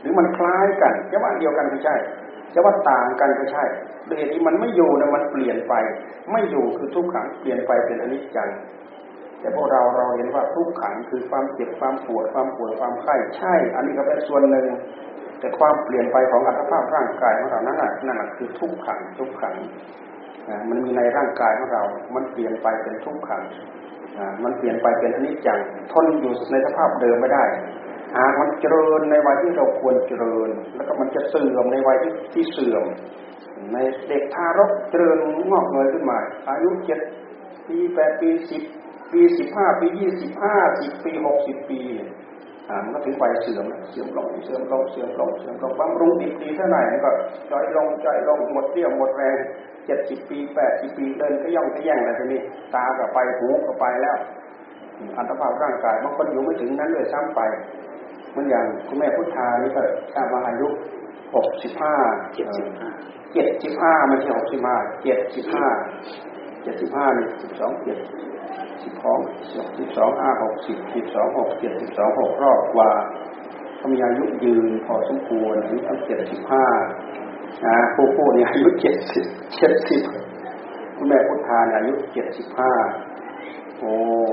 [0.02, 1.96] หรือมันคล้ายกันจะว่าเดียวกันก็ใช่
[2.54, 3.64] จะว่าต่างกันก็ใช่
[4.06, 5.74] โดยเหตุที่มันไม่อยู่นะมันเปลี่ยนไป
[6.32, 8.50] ไม่อยู่คือทุกขังเปลี่ยนไปเป็นอนิจจัง
[9.42, 14.66] แต่พวกเราเราเห็นว่าทุกขังคือความเจ็บความปวดความปวดความไข้ใช่ อันนี้ก็เป็นส่วนหนึ่ง
[15.40, 17.78] แต่ความเปลี่ยนไปของอัตภาพร่างกายของเรานั้น
[18.08, 19.56] นั่นคือทุกขังทุกขัง
[20.70, 21.84] มันมีในร่างกายของเรา
[22.16, 23.44] มันเปลี่ยนไปเป็นทุกขัง
[24.44, 25.60] มันเปลี่ยนไปเป็นอนิจจัง
[25.92, 27.46] ทนอยู่ในสภาพเดิมไม่ได้
[28.16, 32.84] หากมันเจริญในวัยที่เราควรเจริญ แล้วก็มันจะเสื่อมในวัยที่ที่เสื่อม
[33.74, 33.78] ใน
[34.08, 35.18] เด็กทารกเจริญ
[35.52, 36.18] งอกเงยขึ้นมา
[36.50, 37.00] อายุเจ็ด
[37.68, 38.64] ปีแปดปีสิบ
[39.14, 41.82] ปีสิบห้าปียี่สิบห้าสิบปีหกสิบปี
[42.84, 47.10] มันก็ถึงวัยเสื่อมเสื่อมลงเสื่อมลงเสื่อมลงเสื่อมลงบำรุงดีดีเท่าไหร่ก็
[47.52, 49.38] จ่อยลงจ่อยลงหมดเรี่ยวหมดแรง
[49.86, 52.42] เจ็ดสิบปีแปดสิบปีเดินก็ย่องก็แย่งอะไรทีนี้
[52.74, 54.18] ตาก็ไปหูก็ไปแล้ว
[55.18, 57.42] อัตภาพร่างกายบางคนอยู่ไม่ถึงนั้นเลยซ้ำไป
[58.36, 59.82] มันอย่างคุณแม่พุทธานี่ก็
[60.14, 60.68] ทราบว่าอายุ
[61.36, 61.96] หกสิบห้า
[62.36, 62.90] เจ็ดสิบห้า
[63.34, 65.66] เจ็ดสิบห้าไม่ใช่หกสิบห้าเจ็ดสิบห้า
[66.64, 67.98] เจ็ดสิบห้านี่สิบสองเจ็ด
[68.84, 69.20] สิบสอง
[69.80, 72.92] สิบสองห้าหกสิบสิบสองหกเจ็ดสิบสองหกรอบกว่า
[73.78, 76.66] เขามีอายุยืนพอสมควรอายุตั้งเจ็ดสิบห้า
[77.66, 79.26] นะผู้ผู้เนี่ยอายุเจ็ดสิบ
[79.58, 80.02] เจ็ดสิบ
[80.96, 82.72] คุณแม่พุทธาเนี่ยอายุเจ็ดสิบห้า
[83.80, 83.92] โอ้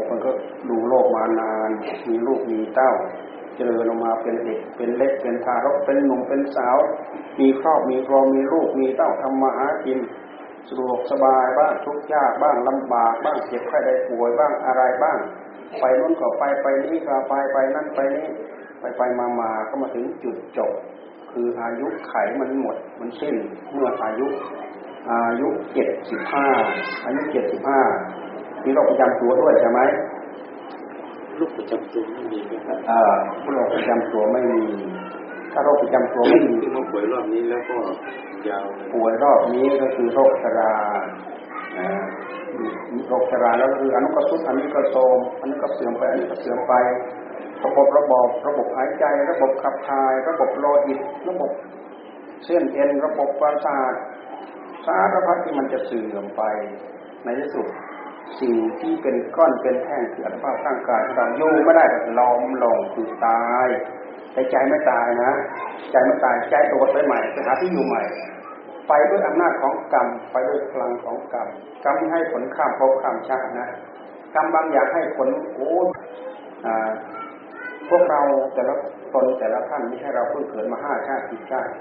[0.08, 0.30] มันก็
[0.70, 1.70] ดูโลกมานาน
[2.08, 2.92] มีลูกมีเต้า
[3.56, 6.78] เจริญออกมาเป็นเด็ก เป็นเล็ก เป็นทารก เป็นหนุ่ม เป็นสาว
[7.40, 9.98] มีครอบ มีครองมีลูก มีเต้าทำมาหากิน
[10.68, 15.18] สะดวกสบายบ้างทุกข์ยากบ้างลำบากบ้างเจ็บไข้ได้ป่วยบ้างอะไรบ้าง
[15.80, 18.28] ไปนู้นก็ไปไปนี้ก็ไปไปนั่นไปนี้
[18.80, 20.72] ไปไปมามาก็มาถึงจุดจบ
[21.32, 23.34] คืออายุไขมันหมดมันสิ้น
[23.72, 24.26] เมื่ออายุ
[25.10, 26.46] อายุเจ็ดสิบห้า
[27.04, 27.80] อายุเจ็ดสิบห้า
[28.64, 29.80] มีโรคประจำตัวด้วยใช่ไหม
[31.36, 33.00] โรคประจำตัวไม่มีครับอ่า
[33.52, 34.62] โรคประจำตัวไม่มี
[35.58, 37.76] ถ้าโรคประจำตัวไม่มีที่มาป่วยรอบนี้แล้วก็
[38.48, 40.72] ยาวป่วยรอบนี้ก็คือโรคชรา
[43.08, 46.72] โรคชราแล้วคืออนุกสุทอันนี้ก็โทมอันนี้ก็เสื่อมไปอันนี้ก็เสื่อมไป
[47.64, 51.50] ระบบระบบระบบหายใจ ระบบขับถ่าย ระบบโลหิต ระบบ
[52.44, 53.92] เส้นเอ็นระบบประสาท
[54.86, 56.42] สารพัดที่มันจะเสื่อมไป
[57.24, 57.66] ในที่สุด
[58.40, 61.84] สิ่งที่เป็นก้อนเป็นแท่งคืออัตภาพร่างกายเราอยู่ไม่ได้
[62.18, 63.68] ล้มลงคือตาย
[64.38, 65.32] แต่ใจไม่ตายนะ
[65.90, 68.02] ใจไม่ตายใจตัวไปใหม่ไปหาที่อยู่ใหม่
[68.88, 71.48] ไปด้วยอำนาจของกรรม ไปด้วยพลังของกรรม
[71.84, 73.68] กรรมที่ให้ผลข้ามภพข้ามชาตินะ
[74.34, 75.72] กรรมบางอย่างให้ผลโอ้
[77.88, 78.20] พวกเรา
[78.54, 78.74] แต่ละ
[79.14, 81.72] ตนแต่ละท่านไม่ใช่เราเพิ่งเกิดมาห้าชาติสิบชาติ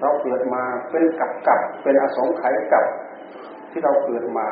[0.00, 2.84] เราเกิดมาเป็นกับกับเป็นอสงไขยกับ
[3.70, 4.48] ที่เราเกิดมา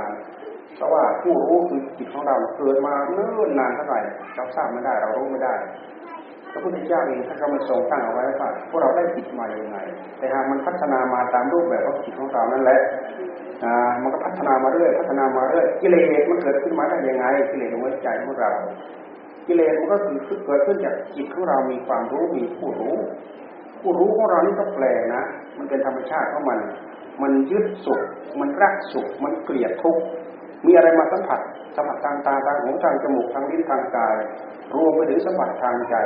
[0.77, 4.01] เพราะว่าผู้รู้คือจิตของเราเกิดมาเนิ่นนานเท่าไหร่
[4.37, 5.55] เราทราบไม่ได้เรารู้ไม่ได้
[6.53, 9.79] พระพุทธเจ้าเองท่านก็มาทรงตั้งเอาไว้ว่าพวกเราได้จิตมาอย่างไง
[10.19, 12.81] แต่หากมันพัฒนามาตามรูปแบบของจิตของเรานั่นแหละ
[14.03, 18.51] มันก็พัฒนามาเรื่อยพัฒนามาเรื่อยกิเลสมันเกิดขึ้นมาได้ยังไงกิเลสในหัวใจของเรา
[19.47, 22.97] กิเลสมันก็คือเกิดขึ้นจากจิตของเรามีความรู้มีผู้รู้
[23.81, 24.85] ผู้รู้ของเรานี่ก็แปล
[25.15, 25.23] นะ
[25.59, 26.59] มันเป็นธรรมชาติของมัน
[27.23, 28.01] มันยึดสุข
[28.41, 30.03] มันรักสุข มันเกลียดทุกข์
[30.67, 31.41] มีอะไรมาสัมผัส
[31.77, 34.17] สัมผัสทางตาทางหูทางจมูกทางลิ้นทางกาย
[34.77, 35.97] รวมไปถึงสัมผัสทางใจ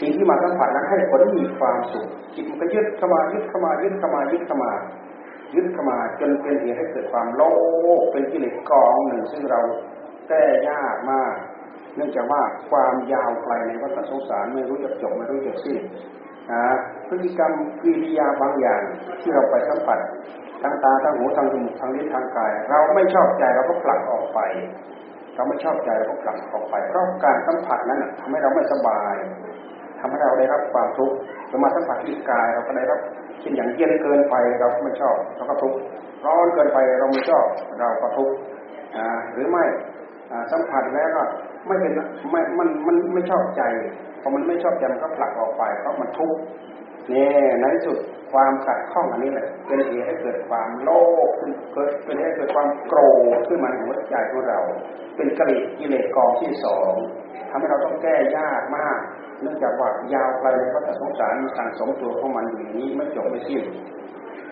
[0.00, 4.72] สิ่งที่มาสัมผัสนั้นให้ผลมีความสุขจิตมันก็ยึดเข้ามายึดเข้ามายึดเข้ามายึดเข้ามา
[5.54, 7.42] ยึดเข้ามาจนเป็นเหตุให้เกิดความโล
[8.00, 9.60] ภเป็นกิเลสกองหนึ่งซึ่งเรา
[10.28, 11.34] แก้ยากมาก
[11.96, 15.78] เนื่องจากว่าความยาวไกลในวัฏสงสารไม่รู้จักจบไม่รู้จักสิ้น
[17.08, 18.82] พฤติกรรมกิริยาบางอย่าง
[19.20, 19.98] ที่เราไปสัมผัส
[20.62, 24.40] ทั้งตาทั้งหูทั้งจมูกทั้งลิ้นทั้งกาย เราไม่ชอบใจเราก็ผลักออกไป
[25.34, 29.14] เราไม่ชอบใจเราก็ผลักออกไป เพราะการสัมผัสนั้นทำให้เราไม่สบาย
[30.00, 31.16] ทำให้เราได้รับความทุกข์
[31.48, 33.00] เรามาสัมผัสที่กายเราก็ได้รับ
[33.40, 35.78] เช่นอย่างเย็นเกินไปเราไม่ชอบเราก็ทุกข์
[36.26, 37.46] ร้อนเกินไปเราไม่ชอบ
[37.80, 38.34] เราก็ทุกข์
[39.32, 39.64] หรือไม่
[40.52, 41.22] สัมผัสแล้วก็
[41.66, 41.92] ไม่เป็น
[42.30, 43.62] ไม่มันมันไม่ชอบใจ
[44.20, 46.40] พอมันไม่ชอบใจมันก็ผลักออกไปเพราะมันทุกข์
[47.12, 47.98] นี่ในสุด
[48.32, 50.90] ความขัดข้องอันนี้แหละ เป็นเหตุให้เกิดความโล
[51.26, 53.00] ภขึ้นเกิดเป็นเหตุให้เกิดความโกร
[53.36, 54.60] ธขึ้นมาในหัวใจของเรา
[55.16, 56.92] เป็นกริกิเลสกองที่สอง
[57.50, 58.98] ทำให้เราต้องแก้ยากมาก
[59.42, 63.62] เนื่องจากว่ายาวไปในพระสงสารมันสั่งสมตัวของมันอยู่นี้ไม่จบไม่สิ้น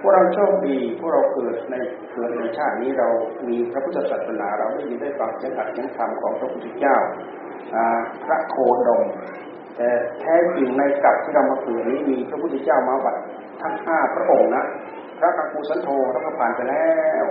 [0.01, 1.75] พวกเราโชคดีพวกเราเกิดใน
[2.12, 3.09] เกิดในชาตินี้เรา
[3.49, 6.97] มีพระพุทธศาสนาเราได้ยินได้ฟังเสียงอัดเสียงธรรมของพระพุทธเจ้า
[8.25, 8.57] พระโค
[8.88, 9.03] ดม
[9.79, 13.17] แต่แท้จริงในกับที่เรามาเกิดนี้มีพระพุทธเจ้ามาบัด
[13.62, 14.64] ทั้งห้าพระองค์นะ
[15.19, 17.25] พระกังคูสันโธพระผ่านไปแล้ว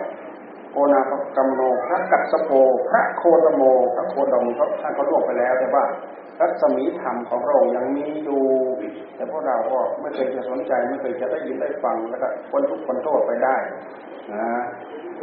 [0.72, 2.52] โกนาภกัมโนพระกัสโป
[2.90, 3.62] พระโคตโม
[3.96, 5.84] พระโคดมเขาท่านก็ล่วงไปแล้วแต่ว่า
[6.40, 8.44] รัศมีธรรมของพระองค์ยังมีอยู่
[9.16, 13.56] แต่พวกเราก็ไม่เคยจะสนใจไม่เคยจะได้ยินได้ฟังแล้วก็คนทุกคนโทษไปได้
[14.34, 14.64] นะ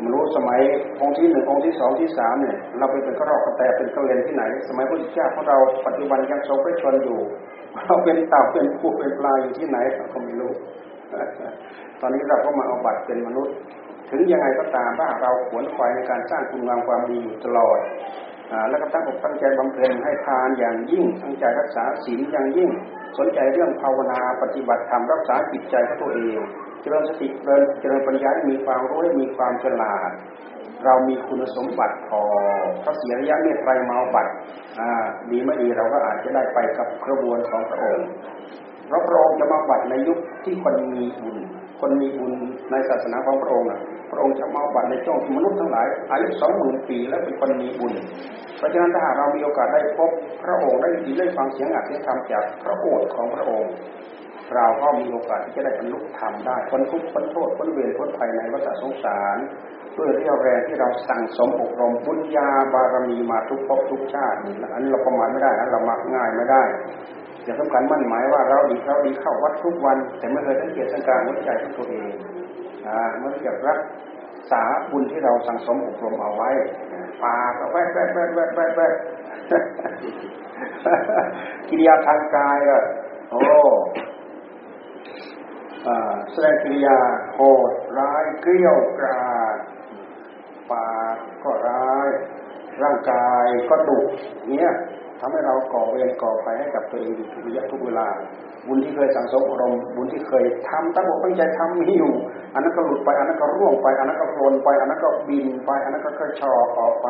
[0.02, 0.60] มรู้สมัย
[1.00, 7.20] องค์ที่หนึ่งองค์ที่สองที่สามเนี่ยเราไปเป็นกระรอกกระแตเป็นกระเลนที่ไหน สมัยพระพุทธเจ้าของเราปัจจุบันยังทรงพระชนอยู่
[7.86, 10.52] เราเป็นเต่าเป็นผู้เป็นปลาอยู่ที่ไหนเราก็ไม่รู้
[12.00, 13.54] ตอนนี้เราก็มาเอาบัตรเป็นมนุษย์
[14.10, 17.78] ถึงยังไงก็ตามถ้าเราขวนขวายในการสร้างคุณงามความดีอยู่ตลอด
[18.70, 22.70] แล้วก็ตั้งอกตั้งใจบำเพ็ญให้ทานอย่างยิ่งตั้งใจรักษาศีลอย่างยิ่ง
[23.18, 26.38] สนใจเรื่องภาวนาปฏิบัติธรรมรักษาจิตใจของตัวเอง
[26.84, 30.10] เจริญสติเจริญเจริญปัญญามีความรู้มีความฉลาด
[30.84, 32.20] เรามีคุณสมบัติพอ
[32.82, 34.26] พระเสียระยะเมตไตรมาบัต
[35.30, 38.06] ดีไม่ดีเราก็อาจจะได้ไปกับกระบวนของพระองค์
[39.08, 41.36] พระองค์จะมาบัตในยุคที่คนมีบุญ
[41.80, 42.32] คนมีบุญ
[42.70, 43.68] ในศาสนาของพระองค์
[44.10, 47.92] พระองค์จะมาบัตในช่วงมนุษย์ทั้งหลายอายุสองหมื่นปีแล้วเป็นคนมีบุญ
[48.58, 50.10] เพราะฉะนั้นถ้าเรามีโอกาสได้พบ
[50.42, 53.72] พระองค์ได้ดีได้ฟังเสียงอัดเสียงธรรมจากพระโอษฐ์ของพระองค์
[54.54, 59.38] เราก็มีโอกาสที่จะได้บรรลุธรรมได้พ้นทุกข์พ้นโทษพ้นเวรพ้นภัยในวัฏสงสาร
[59.96, 66.62] ด้วยเรี่ยวแรงที่เราสั่งสมอบรมบุญญาบารมีมาทุกภพทุกชาตินี่อันนี้เราประมาณไม่ได้นเรามักง่ายไม่ได้
[67.44, 72.10] อย่าสำคัญมั่นหมายว่าเราดีเราดีเข้าวัดทุกวัน แต่ไม่เคยสังเกตสังการหัวใจของตัวเอง
[72.86, 73.80] อ่าเมื่อเกิดรัก
[74.50, 76.50] ษาบุญที่เราสั่งสมอบรมเอาไว้
[77.22, 78.94] ปาก็แวดแวดแวดแวดแวดแวด
[81.68, 82.76] กิริยาทางกายก็
[83.30, 83.42] โอ้
[86.32, 86.98] แสดงกิริยา
[87.34, 89.56] โหดร้ายเกลี้ยวกราด
[90.70, 92.08] ปากก็ร้าย
[92.82, 93.98] ร่างกายก็ดุ
[94.48, 94.70] เนี้ย
[95.20, 98.08] ทำให้เราก่อเวรก่อภัยให้กับตัวเองอยู่ทุกระยะทุกเวลา
[98.66, 102.14] บุญที่เคยสังสมอารมณ์บุญที่เคยทำตั้งอกตั้งใจทำมีอยู่
[102.54, 107.08] อันนั้นก็หลุดไป อันนั้นก็ร่วงไป อันนั้นก็โคลนไป อันนั้นก็บินไป อันนั้นก็กระชอออกไป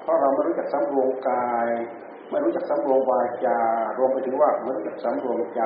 [0.00, 1.68] เพราะเราไม่รู้จักสำรวมกาย
[2.32, 3.56] ไม่รู้จักสำรวมวาจา
[3.98, 5.62] รวมไปถึงว่าไม่รู้จักสำรวมใจ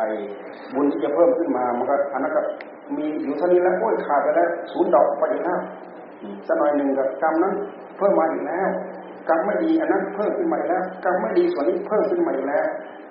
[0.75, 2.43] บุญที่จะเพิ่มขึ้นมามันก็อันนั้นก็
[2.97, 5.61] มีอยู่เท่านี้แล้วโอ้ยขาดไปแล้วศูนย์ดอกไปอีกแล้ว
[6.47, 7.55] สักหน่อยหนึ่งกับกรรมนั้น
[7.97, 8.69] เพิ่มมาอีกแล้ว
[9.29, 12.67] กรรมไม่ดีอันนั้นเพิ่มขึ้นมาอีกแล้วกรรมไม่ดีส่วนนี้เพิ่มขึ้นมาอีกแล้ว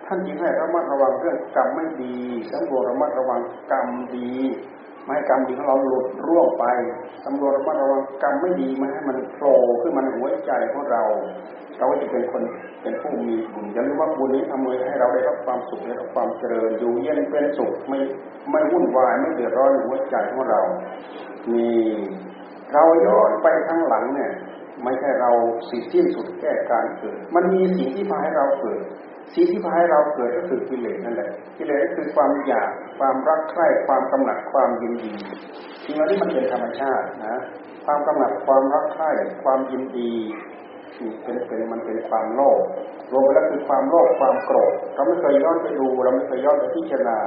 [0.05, 2.17] ท่านจึงให้ระมัดระวังเรื่องกรรมไม่ดี
[2.51, 3.39] สำรวมระมัดระวัง
[3.71, 3.87] กรรม
[4.17, 4.33] ดี
[5.05, 6.65] ไม่ให้กรรมดีของเราหลุดร่วงไป
[7.25, 11.03] สำรวจระมัดระวังกรรมไม่ดีม่ให้มันโผล่ขึ้นมาในหัวใจของเรา
[11.79, 12.43] เราจะเป็นคน
[12.81, 17.99] เป็นผู้มีบุญอย่าลืมว่าบุญนี้ทำให้เราได้รับความสุขได้รับความเจริญอยู่เย็นเป็นสุขไม่
[18.51, 20.61] ไม่วุ่นวายไม่เดือดร้อนหัวใจของเรา
[21.51, 21.79] นี่
[22.73, 24.31] เราย้อนไปข้างหลังเนี่ย
[24.83, 25.31] ไม่ใช่เรา
[25.69, 28.79] สิสิ้นสุดแก้การเกิด มันมีสิ่งที่พาให้เราเกิด
[29.33, 35.13] สิ่งที่พาให้เราเกิดก็คือกิเลสนั่นแหละ กิเลสก็คือความอยาก ความรักใคร่ ความกำหนัด ความยินดี
[35.83, 37.35] สิ่งเหล่านี้มันเป็นธรรมชาตินะ
[37.85, 39.11] ความกำหนัด ความรักใคร่
[39.43, 40.13] ความยินดี
[41.23, 42.59] เป็นเป็นมันเป็นความโลภ
[43.11, 47.19] รวมไปแล้วคือความโลภ ความโกรธ เราไม่เคยย้อนไปดู เราไม่เคยย้อนไปพิจารณา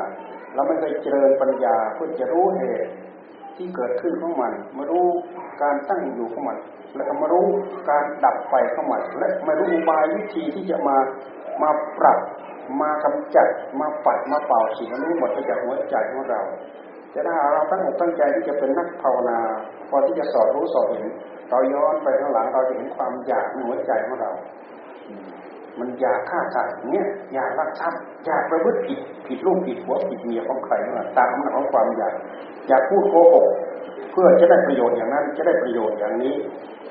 [0.54, 2.90] เราไม่เคยเจริญปัญญาเพื่อจะรู้เหตุ
[3.56, 5.06] ที่เกิดขึ้นของมัน มารู้
[5.62, 6.58] การตั้งอยู่ของมัน
[6.94, 7.46] และมารู้
[7.90, 10.96] การดับไปของมัน และมารู้อุบายวิธีที่จะมา
[11.62, 12.18] มาปรับ
[12.80, 13.48] มากำจัด
[13.80, 16.40] มาปัดมาเป่าสิ่งนี้หมดไปจากหัวใจของเรา
[17.14, 19.38] จะถ้าเราตั้งอกตั้งใจที่จะเป็นนักภาวนา
[19.88, 21.06] พอที่จะสอดรู้สอดเห็น
[21.50, 24.30] เราย้อนไปข้างหลังเราจะเห็นความอยากในหัวใจของเรา
[25.78, 32.14] มันอยากฆ่าสัตว์เนี่ยอยากรักทรัพย์อยากประพฤติผิดผิดลูกผิดหัวผิดเมียของใครนั่นตามอำนาจของความอยาก
[32.68, 33.46] อยากพูดโกหก
[34.10, 36.34] เพื่อจะได้ประโยชน์อย่างนั้นจะได้ประโยชน์อย่างนี้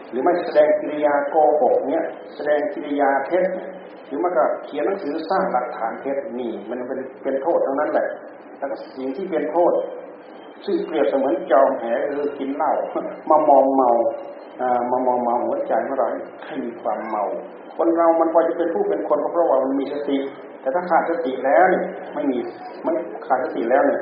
[0.10, 2.03] หรือไม่แสดงกิริยาโกหกเนี่ย
[2.36, 3.43] แสดงกิริยาเท็จ
[4.08, 8.08] หรือมันก็เขียนหนังสือสร้างหลักฐานเท็จนี่มันเป็นเป็นโทษทั้งนั้นแหละ
[8.58, 9.74] แล้วก็สิ่งที่เป็นโทษ
[10.65, 12.72] ซึ่งเปรียบเสมือนจอมแหคือกินเหล้า
[13.30, 13.91] มามองเมา
[14.91, 16.04] มามองเมาหัวใจของเร
[16.46, 17.24] ให้มีความเมา
[17.78, 20.17] คนเรามันพอจะเป็นผู้เป็นคนก็เพราะว่ามันมีสติ
[20.62, 22.38] แต่ถ้าขาดสติแล้วเนี่ยไม่มี
[22.84, 22.91] ไม่
[23.28, 24.02] ขาดสติแล้วเนี่ย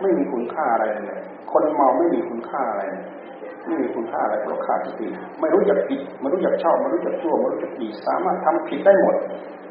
[0.00, 2.82] ไม่มีคุณค่าอะไรเลยคนเมาไม่มีคุณค่าอะไร
[3.66, 5.06] ไม่มีคุณค่าอะไรเพราะขาดสติ
[5.40, 9.14] ไม่รู้จักผิดไม่รู้จักชอบไม่รู้จักชั่วไม่รู้จักดีสามารถทำผิดได้หมด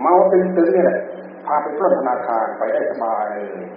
[0.01, 0.99] เมาตึงๆนี่แหละ
[1.45, 3.67] พาไปปล้นธนาคารไปได้สบายเลย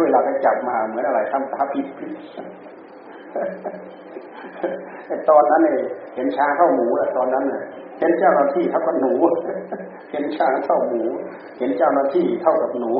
[0.00, 1.86] เวลาไปจับมาเหมือนอะไรทำตาพิษ
[5.30, 5.76] ตอนนั้นเนี่ย
[6.14, 7.62] เห็นช้างเข้าหมูแหละตอนนั้นเนี่ย
[7.98, 9.12] เห็นเจ้าหน้าที่เท่ากับหนู
[10.10, 11.02] เห็นช้างเท่าหมู
[11.58, 12.92] เห็นเจ้าหน้าที่เท่ากับหนู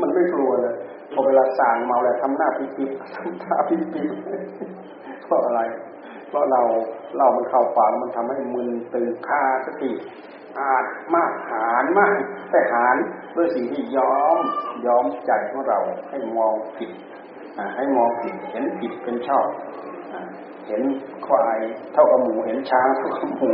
[0.00, 0.74] มันไม่กลัวเลย
[1.14, 4.02] พอเวลาสั่งเมาแล้วทำหน้าพิพิทำตาพิพิ
[5.24, 5.60] เพราะอะไร
[6.28, 6.62] เพราะเรา
[7.18, 9.92] เรามันเข้าปากมันทำให้มึนตึงคาสติ
[10.58, 12.14] อาจมากหานมาก
[12.50, 12.96] แต่หาน
[13.36, 14.38] ด้วยสิ่งที่ย้อม
[14.86, 15.78] ย้อมใจของเรา
[16.10, 16.90] ให้มองผิด
[17.76, 19.46] ให้มองผิดเห็นผิดเป็นชอบ
[20.68, 20.82] เห็น
[21.26, 21.58] ควาย
[21.92, 23.50] เท่ากับหมู เห็นช้างเท่ากับหมู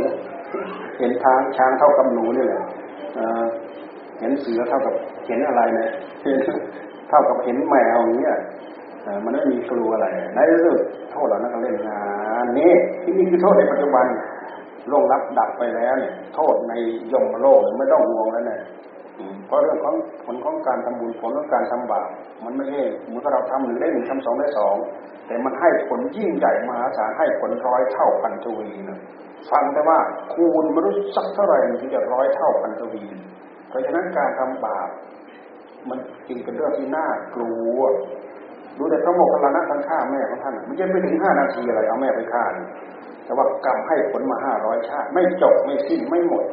[0.99, 2.61] เห็นทางช้างเท่ากับหนูนี่แหละ
[4.19, 4.93] เห็นเสือเท่ากับ
[5.27, 5.89] เห็นอะไรเนี่ย
[7.11, 8.37] เท่ากับเห็นแมวอย่างเงี้ย
[9.25, 10.77] มันไม่มีกลัวอะไรในเรื่อง
[11.11, 12.01] โทษเรานั่นเล่นงา
[12.43, 14.05] นนี่ที่นี่คือโทษในปัจจุบัน
[14.93, 16.73] ลงรับดับไปแล้วเนี่ย โทษใน
[17.13, 18.61] ยมโลกไม่ต้องห่วงแล้วเนี่ย
[19.45, 19.95] เพราะเรื่องของ
[20.25, 22.07] ผลของการทำบุญผลของการทำบาป
[22.45, 24.75] มันไม่ใช่เหมือนกับเราทำหนึ่งได้หนึ่งทำสองได้สอง
[25.27, 28.99] แต่มันให้ผลยิ่งใหญ่มหาศาลให้ผลร้อยเท่าพันทวีนะ
[29.51, 29.97] ฟังแต่ว่า
[30.33, 33.03] คูณไม่รู้สักเท่าไหร่ถึงจะร้อยเท่าพันทวี
[33.69, 34.89] เพราะฉะนั้นการทำบาป
[35.89, 37.79] มันจริงเป็นเรื่องที่น่ากลัว
[38.77, 42.43] ดูแต่พระโมคคัลลานะท่านฆ่าแม่ของท่านมันยังไม่ถึงห้านาทีอะไรเอาแม่ไปฆ่า
[43.25, 46.43] แต่ว่ากรรมให้ผลมาห้าร้อยชาติ ไม่จบไม่สิ้นไม่หมด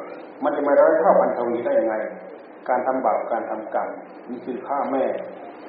[0.45, 1.95] มันจะมาร้อยเท่าพันทวีได้ยังไง
[2.69, 3.89] การทำบาปการทำกรรม
[4.31, 5.05] นี่คือฆ่าแม่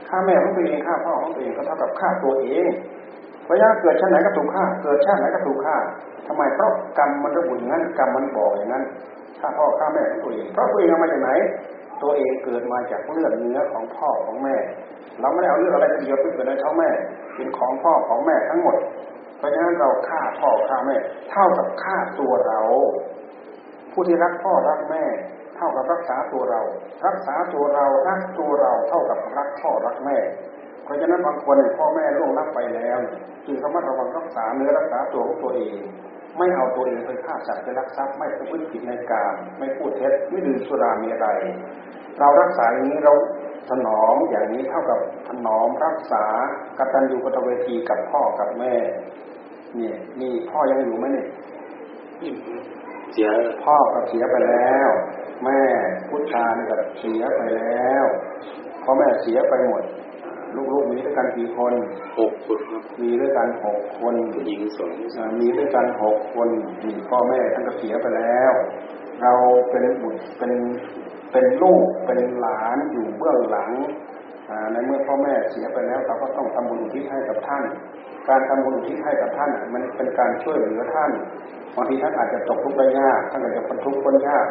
[0.09, 2.69] ฆ่าแม่ของตัวเองฆ่าพ่อของตัวเองก็เท่ากับฆ่าตัวเอง
[3.49, 5.75] พราะยาเกิดชาติไหนก็ถูกฆ่า เกิดชาติไหนก็ถูกฆ่า
[6.27, 8.83] ทำไมเพราะกรรมมันระบุอย่างนั้นกรรมมันบอกอย่างนั้น
[9.39, 11.29] ฆ่าพ่อฆ่าแม่ของตัวเองเพราะตัวเองเอามาจากไหน
[12.03, 14.55] ตัวเองเกิดมาจากเลือดเนื้อของพ่อของแม่
[15.21, 16.89] เราไม่ได้เอาเลือดอะไรเดียวไปเกิดในท้องแม่
[17.35, 18.77] เป็นของพ่อของแม่ทั้งหมด
[19.38, 20.95] เพราะฉะนั้นเราฆ่าพ่อฆ่าแม่
[21.31, 22.62] เท่ากับฆ่าตัวเรา
[23.91, 25.03] ผู้ที่รักพ่อรักแม่
[25.55, 26.62] เท่ากับรักษาตัวเรา
[27.05, 30.17] รักษาตัวเรารักตัวเราเท่ากับรักพ่อรักแม่
[30.83, 32.99] เพราะฉะนั้นบางคนเนี่ยพ่อแม่ล่วงลับไปแล้ว
[33.45, 35.75] จึงระมัดระวังรักษาเนื้อรักษาตัวของตัวเอง
[36.39, 41.39] ไม่เอาตัวเองไปฆ่าสัตว์ไปรักทรัพย์ไม่ประพฤติผิดในการไม่พูดเท็จไม่ดื่มสุราเมรัย
[42.19, 43.13] เรารักษาอย่างนี้เรา
[43.69, 46.25] ถนอมอย่างนี้เท่ากับถนอมรักษา
[46.78, 48.75] กตัญญูกตเวทีกับพ่อกับแม่
[49.78, 51.28] นี่นี่พ่อยังอยู่ไหมเนี่ย
[53.12, 53.30] เสีย
[53.63, 54.89] พ่อก็เสียไปแล้ว
[55.43, 55.62] แม่
[56.10, 58.06] พุทธานี่ก็เสียไปแล้ว
[58.84, 59.84] พ่อแม่เสียไปหมด
[60.55, 61.73] ลูกๆมีด้วยกันกี่คน
[62.17, 64.91] หกคนครับมีด้วยกันหกคนหญิงสอง
[65.41, 66.49] มีด้วยกันหกคน
[66.85, 68.51] มีพ่อแม่ท่านก็เสียไปแล้ว
[69.21, 69.33] เรา
[69.69, 70.51] เป็นบุตรเป็น
[71.31, 73.71] เป็นลูกเป็นหลานอยู่เบื้องหลัง
[74.71, 77.63] ในเมื่อพ่อแม่เสียไปแล้วเราก็ต้องทำบุญอุทิศให้กับท่าน
[78.29, 81.12] การทำบุญอุทิศให้กับท่านมันเป็นการช่วยเหลือท่าน
[81.75, 84.45] บางทีท่านอาจจะตกทุกข์ได้ยากท่านอาจจะพ้นทุกข์พ้นยาก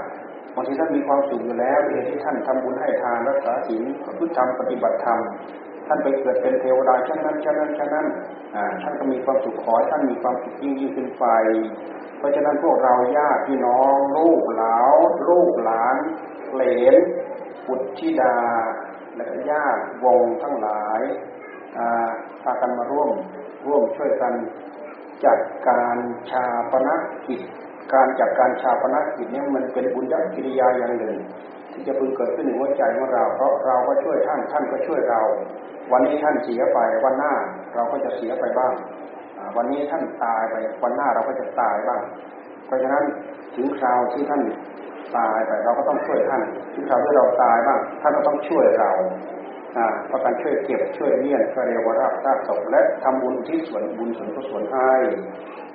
[0.54, 3.82] บางทีท่านมีความสุขอยู่แล้วเองที่ท่านทำบุญให้ทานรักษาศีล
[4.18, 5.18] พุทธธรรมปฏิบัติธรรม
[5.88, 8.06] ท่านไปเกิดเป็นเทวดาเช่นนั้นเช่นนั้นเช่นนั้น
[8.82, 11.26] ท่านก็มีความสุขขอท่านมีความสุขยิ่งยิ่งขึ้นไป
[12.18, 15.96] เพราะฉะนั้นพวกเราญาติพี่น้องลูกหลานลูกหลาน
[16.54, 16.62] เหล
[16.94, 16.96] น
[17.66, 18.36] บุตรธิดา
[19.16, 21.00] และญาติวงทั้งหลาย
[22.42, 23.10] พากันมาร่วม
[23.66, 24.34] ร่วมช่วยกัน
[25.24, 25.96] จัดการ
[26.30, 26.88] ชาปน
[27.26, 27.40] กิจ
[27.94, 31.16] การจัดการชาปนกิจนี้มันเป็นบุญญกิริยาอย่างหนึ่ง
[31.72, 35.22] ที่จะพึงเกิดขึ้นในหัวใจของเรา เพราะเราก็ช่วยท่านท่านก็ช่วยเรา
[35.92, 37.32] วันนี้ท่านเสียไปวันหน้า
[37.74, 38.72] เราก็จะเสียไปบ้าง
[39.56, 42.00] วันนี้ท่านตายไปวันหน้าเราก็จะตายบ้าง
[42.66, 43.04] เพราะฉะนั้น
[43.54, 44.42] ถึงคราวที่ท่าน
[45.16, 46.42] ตายไปเราก็ต้องช่วยท่าน
[46.74, 48.92] ถึงคราวที่เราตายบ้างท่านก็ต้องช่วยเรา
[50.10, 54.92] ประการช่วยเก็บช่วยเลี้ยงช่วยเรียวราบราบศพและทำบุญที่ส่วนบุญส่วนกุศลให้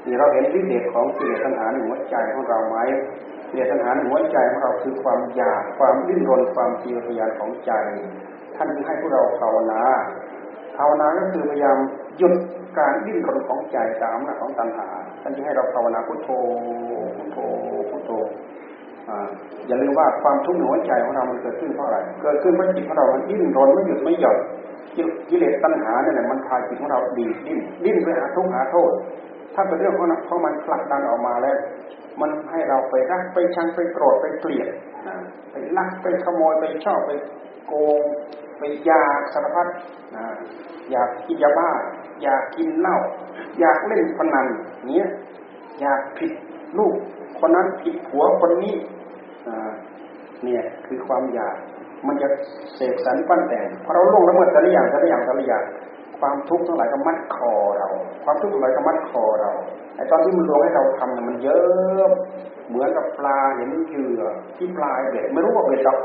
[0.06, 2.78] นี่เราเห็นวิเศษของกิเลสตัณหาในหัวใจของเราไหม
[3.50, 7.72] กิเลสตัณหาในหัวใจของเราคือความอยากความดิ้นรนความเพียรพยายามของใจ
[8.56, 9.82] ท่านให้พวกเราภาวนา
[10.78, 11.78] ภาวนาก็คือพยายาม
[12.18, 12.34] หยุด
[12.78, 14.88] การดิ้นรนของใจตามนะของตัณหา
[15.22, 16.30] ท่านจะให้เราภาวนาพุทโธ
[17.18, 17.38] พุทโธ
[17.90, 18.12] พุทโธ
[19.68, 24.38] อย่าลืมว่าความทุกข์ในหัวใจของเรามันเกิดขึ้นเพราะอะไร เกิดขึ้นเพราะจิตของเรา มันดิ้นรนไม่หยุดไม่หย่อน
[25.30, 28.92] กิเลสตัณหาเนี่ยมันพาจิตของเราดีดิ้นดิ้นไปหาทุกข์หาโทษ
[29.56, 31.58] ถ้าเป็นเรื่องของเพราะมันผลักดันออกมาแล้ว
[32.22, 34.68] มันให้เราไปรักไปชังไปโกรธไปเกลียด
[35.52, 37.12] ไปลักไปขโมยไปชอบไป
[37.68, 38.02] โกง
[38.64, 39.68] ไปอยากสารพัด
[40.92, 41.70] อยากกินยาบ้า
[42.22, 42.98] อยากกินเหล้า
[43.60, 44.48] อยากเล่นพนัน
[44.88, 45.06] เนี้ย
[45.82, 46.32] อยากผิด
[46.78, 46.96] ลูก
[47.40, 48.76] คนนั้นผิดผัวคนนี้
[50.44, 51.56] เนี่ยคือความอยาก
[52.08, 52.28] มันจะ
[52.76, 55.64] เสกสรรปั้นแต่งพอเราลงละเมิดแต่ละอย่างแต่ละอย่างแต่ละอย่าง
[56.20, 57.90] ความทุกข์ทั้งหลายก็มัดคอเรา
[58.24, 59.52] ความทุกข์ทั้งหลายก็มัดคอเรา
[59.96, 62.12] ไอ้ตอนที่มันลงให้เราทำเนี่ยมันเยอะ
[62.68, 64.22] เหมือนกับปลาเห็นเหยื่อ
[64.58, 66.00] ที่ปลายเบ็ดไม่รู้ว่าเบ็ดหรอก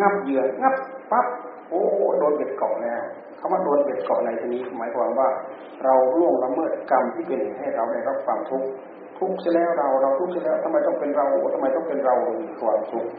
[0.00, 0.74] งับเหยื่องับ
[1.12, 1.26] ปั๊บ
[1.70, 1.82] โอ้
[2.18, 3.02] โดนเบ็ดเกาะแล้ว
[3.40, 5.28] คำว่าโดนเบ็ดเกาะในที่นี้หมายความว่า
[5.84, 8.68] เราล่วงละเมิดกรรมที่เป็นเหตุให้เราได้รับความทุกข์
[9.18, 12.14] ทุกข์เสียแล้วเราเราทุกข์เสียแล้วทำไมต้องเป็นเราทำไมต้องเป็นเรา
[12.60, 13.10] ความทุกข์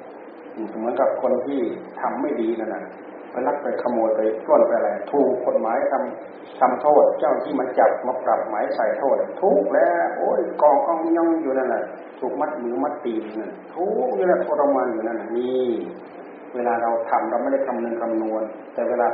[0.77, 1.59] เหมือนกับคนที่
[2.01, 2.83] ทำไม่ดีนั่นแหละ
[3.31, 11.83] ไปลักไปขโมยไปปล้นไปอะไรถูกกฎหมายทำทำโทษ เจ้าที่มาจับมาปรับหมายใส่โทษ ทุกแล้ว โอ้ยกองกองย่องอยู่นั่นแหละ
[12.19, 15.69] ถูกมัดมือมัดตีนนั่นทุกนี่แหละทรมานอยู่นั่นนี่
[16.55, 18.43] เวลาเราทำเราไม่ได้คำนึงคำนวณ
[18.73, 19.07] แต่เวลา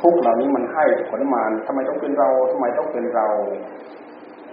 [0.00, 3.28] ทุกเหล่านี้มันให้ผลมานทำไมต้องเป็นเราทำไมต้องเป็นเรา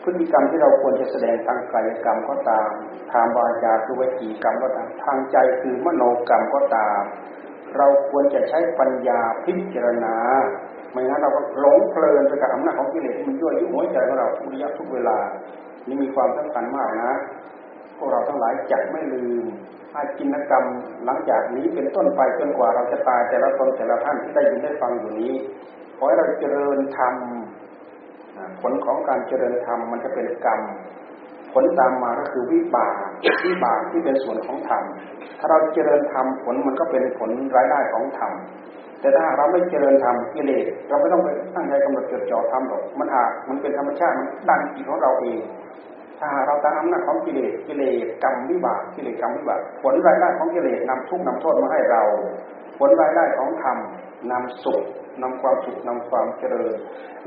[0.04, 2.70] พฤติกรรมที่เราควรจะแสดงทางกายกรรมก็ตาม
[3.12, 7.02] ทางวาจาคือวิจีกรรมก็ตาม ทางใจคือมโนกรรมก็ตาม
[7.78, 10.16] เราควรจะใช้ปัญญาพิจารณา
[10.92, 15.18] ไม่งั้นเราก็หลงเพลินไปกับอำนาจของกิเลสมันยั่วยุหัวใจของเราทุกระยะทุกเวลา
[15.88, 17.14] นี่มีความสำคัญมากนะ
[17.98, 19.46] พวกเราทั้งหลายจักไม่ลืม
[19.96, 20.66] อาจินกรรม
[21.06, 25.34] หลังจากนี้เป็นต้นไปจนกว่าเราจะตายแต่ละตนแต่ละท่านที่ได้ยินได้ฟังอยู่นี้
[25.98, 27.14] ขอให้เราเจริญธรรม
[28.62, 30.60] ผลของการเจริญธรรมมันจะเป็นกรรม
[31.54, 32.96] ผลตามมาก็คือวิบาก
[33.46, 34.84] วิบากที่เป็นส่วนของธรรม
[35.40, 38.32] ถ้าเราเจริญธรรมผลมันก็เป็นผลรายได้ของธรรม
[39.00, 45.40] แต่ถ้าเราไม่เจริญธรรมกิเลสเราไม่ต้องไปตั้งใจกำหนดจดจ่อทำหรอกมันอาจมันเป็นธรรมชาติมันดันจิตของเราเอง
[46.24, 52.04] ถ้าเราตามอำนาจของกิเลสกิเลสกรรมวิบากกิเลสกรรมวิบากผลรายได้ของกิเลสนำทุกข์นำโทษมาให้เรา
[52.80, 53.78] ผลรายได้ของธรรม
[54.32, 54.82] นำสุข
[55.22, 56.74] นำความสุขนำความเจริญ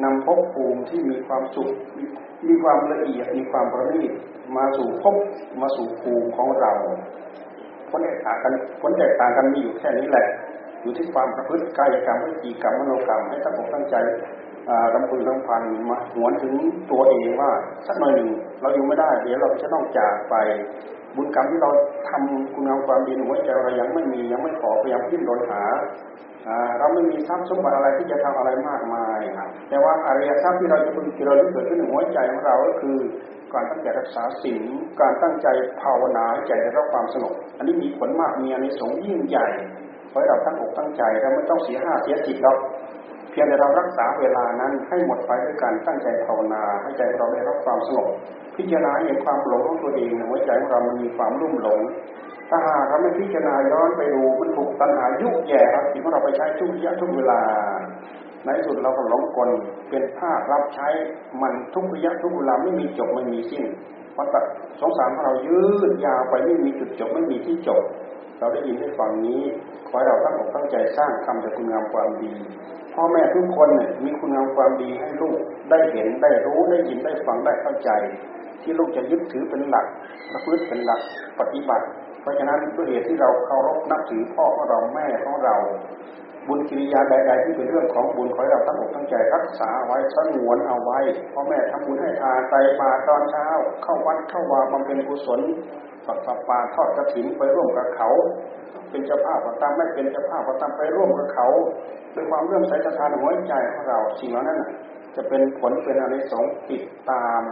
[0.03, 1.71] นำภพภูมิที่มีความสุข
[2.47, 4.13] มีความละเอียดมีความประณีต
[4.57, 5.17] มาสู่ภพ
[5.61, 6.73] มาสู่ภูมิของเรา
[7.91, 10.27] ผลแตกต่างกันผลแตกต่างกันมีอยู่แค่นี้แหละ
[10.83, 13.97] อยู่ที่ความประพฤติกายกรรมวิจีกรรมมโนกรรมให้ตั้งอกตั้งใจ
[14.95, 16.55] รำพึงรำพันมาหวนถึง
[16.91, 17.51] ตัวเองว่า
[17.87, 18.29] สักหน่อยหนึ่ง
[18.61, 20.35] เราอยู่ไม่ได้ เดี๋ยวเราจะต้องจากไป
[21.17, 21.71] บุญกรรมที่เรา
[22.09, 25.63] ทำคุณงามความดีหัวใจเรายังไม่มียังไม่ขอพยายามพิ้นรนหา
[26.79, 29.21] เราไม่มีทรัพย์สมบัติอะไรที่จะทำอะไรมากมาย
[29.69, 32.97] แต่ว่าอริยทรัพย์ที่เราจะพึงเริญเกิดขึ้นในหัวใจของเราก็คือ
[33.55, 34.65] การตั้งใจรักษาศีล
[35.01, 35.47] การตั้งใจ
[35.83, 39.47] ภาวนาใจได้รับความสงบอันนี้มีผลมากมีอันนี้สงยิ่งใหญ่
[40.11, 48.09] เพราะเราตั้งอกตั้งใจเราไม่ต้องเสียห้าเสียจิตเราเพียงแต่เรารักษาเวลานั้นให้หมดไปด้วยการตั้งใจภาวนาให้ใจเราได้รับความสงบ
[48.57, 51.81] พิจารณาเห็นความหลงของตัวเองหัวใจของเรามันมีความรุ่มหลง
[52.51, 57.41] ถ้าหากเราไม่พิจารณาย้อนไปดูมันถูกตัณหายุแย่ครับที่เราไปใช้ทุกยะทุกเวลา
[58.45, 59.51] ในสุดเราก็หลงกล
[59.91, 60.89] เป็นภาครับใช้
[61.43, 63.65] มันทุกระยะทุกเวลาไม่มีจบไม่มีสิ้น
[64.13, 64.45] เพราะตัด
[64.81, 67.83] สงสารของเรายืดยาวไปไม่มีจุดจบไม่มีที่จบ
[68.39, 69.43] เราได้ยินได้ฟังนี้
[69.89, 72.33] ขอให้เราตั้งอกตั้งใจสร้างทำแต่คุณงามความดี
[72.97, 75.39] พ่อแม่ทุกคนเนี่ยมีคุณงามความดีให้ลูก
[75.71, 77.91] ได้เห็นได้รู้ได้ยินได้ฟังได้เข้าใจ
[78.63, 79.87] ที่ลูกจะยึดถือเป็นหลัก
[80.33, 81.01] ประพฤติเป็นหลัก
[81.41, 81.87] ปฏิบัติ
[82.23, 85.55] เพราะฉะนั้นด้วยเหตุที่เราเคารพนับถือพ่อของเราแม่ของเรา
[86.49, 90.99] บุญกิริยาใดๆที่เป็นเรื่องของบุญขอให้เราตั้งอกตั้งใจรักษาไว้สงวนเอาไว้
[91.33, 93.47] พ่อแม่ทำบุญให้ทานไตปาตอนเช้า
[93.83, 95.41] เข้าวัดเข้าวาบำเพ็ญกุศล
[96.07, 98.11] ปักปาทอดกระถิ่นไปร่วมกับเขา
[98.91, 101.49] เป็นเจ้าภาพก็ตามไม่เป็นเจ้าภาพก็ตามไปร่วมกับเขา
[102.15, 104.61] ด้วยความเรื่อมใสศรัทธาหัวใจของเราสิ่งเหล่านั้น
[105.17, 107.43] จะเป็นผลเป็นอะไรสงติดตาม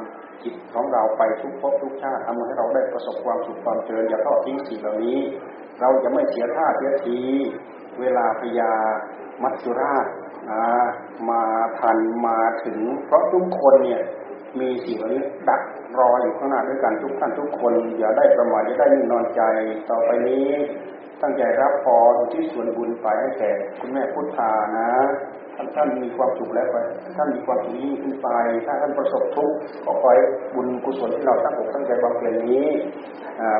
[0.42, 5.18] จิตของเราไปทุกภพทุกชาติทำให้เราได้ประสบความสุขความเจริญอย่าทอดทิ้งสิ่งเหล่านี้
[5.80, 7.20] เราจะไม่เสียท่าเสียที
[8.00, 8.72] เวลาพยา
[9.42, 10.06] มัจจุราช
[11.30, 11.42] มา
[11.78, 14.02] ทันมาถึง เพราะทุกคนเนี่ย
[14.60, 15.62] มีสิ่งเหล่านี้ดัก
[15.98, 19.42] รออยู่ข้างหน้าด้วยกันทุกท่านทุกคน อย่าได้ประมาทอย่าได้นิ่งนอนใจ
[19.90, 20.48] ต่อไปนี้
[21.24, 24.90] ตั้งใจรับพรที่ส่วนบุญไปให้แก่คุณแม่พุทธานะ
[25.56, 26.76] ท่านท่านมีความสุขแล้วไป
[27.16, 28.28] ท่านมีความสุขยิ่งขึ้นไป
[28.66, 30.16] ถ้าท่านประสบทุกข์ก็คอย
[30.54, 32.66] บุญกุศลที่เราตั้งอกตั้งใจบำเพ็ญนี้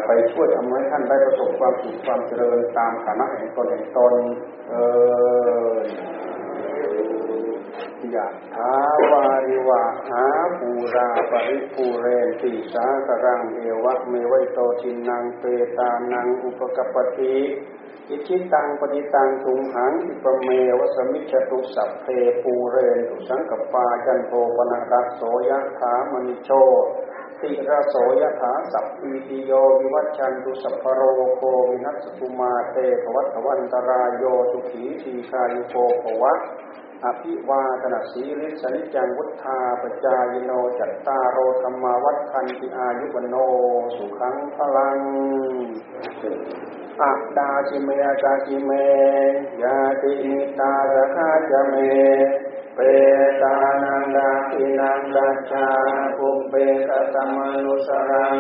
[0.07, 4.15] ไปช่วยทำให้ท่านได้ประสบความสุขความเจริญตามฐานะแห่งตนแห่งตน
[4.69, 4.75] เอ
[5.71, 5.73] อ
[8.15, 8.73] ยะถา
[9.11, 10.25] วาริวะหา
[10.59, 15.45] ปูราปริปูเรนติสากรังเอวะเมวัยโตทินังเป
[15.79, 17.37] ตานังอุปกปติ
[18.11, 20.49] อิชิตังปฏิตังทุงหังอิปเม
[20.79, 22.07] วสมิจตุสัพเพ
[22.43, 26.51] ปูเรนตุสังกปาจันโทปนะรัสโสยะถามณิโช
[27.41, 31.01] ติระโสยถาสัพพิติโยวิวัชชันตุสัพพโร
[31.37, 36.33] โควินัสสตุมาเตภวัตวันตราโย สุขีทีฆายุโกภวะ
[37.05, 43.37] อภิวาทนสีลิสสะ นิจจังวุฑฒาปจายิโนจัตตาโรธัมมาวัฑฒันติอายุ วัณโณ
[43.97, 44.99] สุขังพลัง
[47.03, 48.71] อทาสิเม อกาสิเม
[49.63, 51.75] ญาติมิตตาสขาจเม
[52.75, 52.79] เป
[53.43, 55.67] ตานัง ทักขิณัง ทัชชา
[56.17, 56.55] ภุเป
[56.89, 58.37] กตมนุสรัง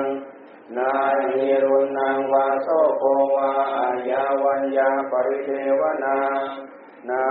[0.76, 0.92] นา
[1.28, 3.02] หิรุนังวาโสโภ
[3.34, 5.48] วาอายาวัญญาปริเท
[5.80, 6.16] วนา
[7.08, 7.24] นา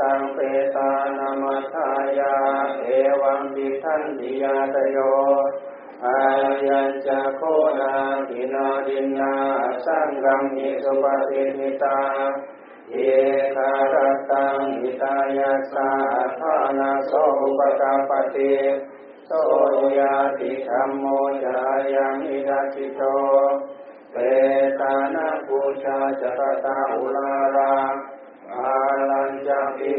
[0.00, 0.38] ตังเป
[0.76, 2.34] ตานามัทายา
[2.82, 2.88] เอ
[3.22, 4.98] วังดิทันติยาตโย
[6.04, 6.20] อา
[6.66, 7.40] ยัญจะโค
[7.80, 7.94] นา
[8.28, 9.34] ทินาดินนา
[9.84, 12.00] สังกัมมิสุปฏิทิตา
[12.90, 12.96] เอ
[13.54, 13.94] คาร
[14.30, 15.90] ตังหิตายาสา
[16.40, 18.54] ธานาโสอุปกาปติ
[19.26, 19.30] โส
[19.98, 21.04] ยาติธรรมโม
[21.44, 21.58] จา
[21.94, 23.00] ยังอิดาจิโต
[24.12, 24.16] เป
[24.80, 28.05] ตานาปูชาจตตาอุลาราอาลัญจปิ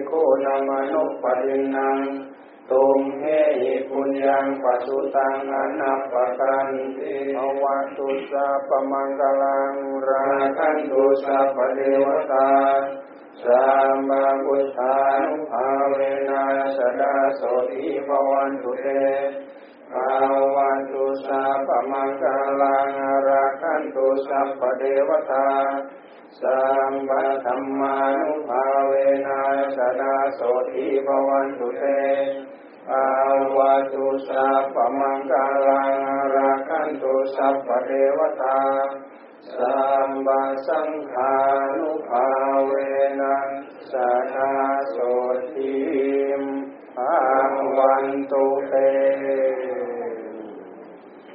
[0.08, 0.14] โค
[0.45, 1.99] นามนุปปินัง
[2.72, 3.24] ตุมเฮ
[3.60, 9.74] หิปุญญังปัสสุตังอนัปปกันติภวันตุสัพพมังกลัง
[10.08, 10.28] รา
[10.58, 12.49] คันตุสัพพเทวตา
[13.43, 15.99] สัมมาพุทธานุภาเว
[16.30, 16.43] นะ
[16.78, 17.41] สดาโส
[17.72, 18.88] ติภวันตุเต
[19.94, 20.12] ภา
[20.56, 22.24] วันตุสัพมังก
[22.62, 22.90] ลัง
[23.28, 25.50] ราคันตุสัพเทวตา
[26.42, 26.62] สั
[26.92, 28.94] มมาธรรมานุภาเว
[29.28, 29.44] นั
[29.78, 30.42] สดาโส
[30.74, 31.84] ติภวันตุเต
[32.88, 33.08] ภา
[33.58, 35.34] วะตุสัพพมังก
[35.68, 35.96] ลัง
[36.36, 38.62] ราคันตุสัพพเทวตา
[39.54, 39.78] สั
[40.08, 41.36] มมาสังฆา
[41.78, 42.28] นุภา
[42.66, 42.72] เว
[43.20, 43.38] นั
[43.92, 43.94] ส
[44.34, 44.52] ดา
[44.90, 44.96] โส
[45.54, 45.78] ติ
[46.98, 47.16] ภา
[47.78, 48.76] วันตุเต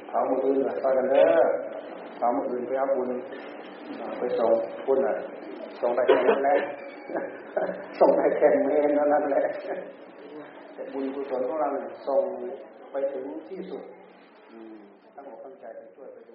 [0.09, 1.43] เอามืออื่นไปกันเด้อ
[2.19, 3.09] เอามืออื่นไปเอาบุญ
[4.17, 4.51] ไปส่ง
[4.85, 5.15] บุญอะ
[5.81, 6.55] ส่งไปแค่นั้นแหละ
[7.99, 9.43] ส่งไปแค่เมนเท่านั้นแหละ
[10.73, 11.69] แต่บุญกุศลของเรา
[12.07, 12.23] ส่ง
[12.91, 13.83] ไปถึงที่สุด
[15.15, 16.33] ตั้งอกตั้งใจไปช่วยไปดู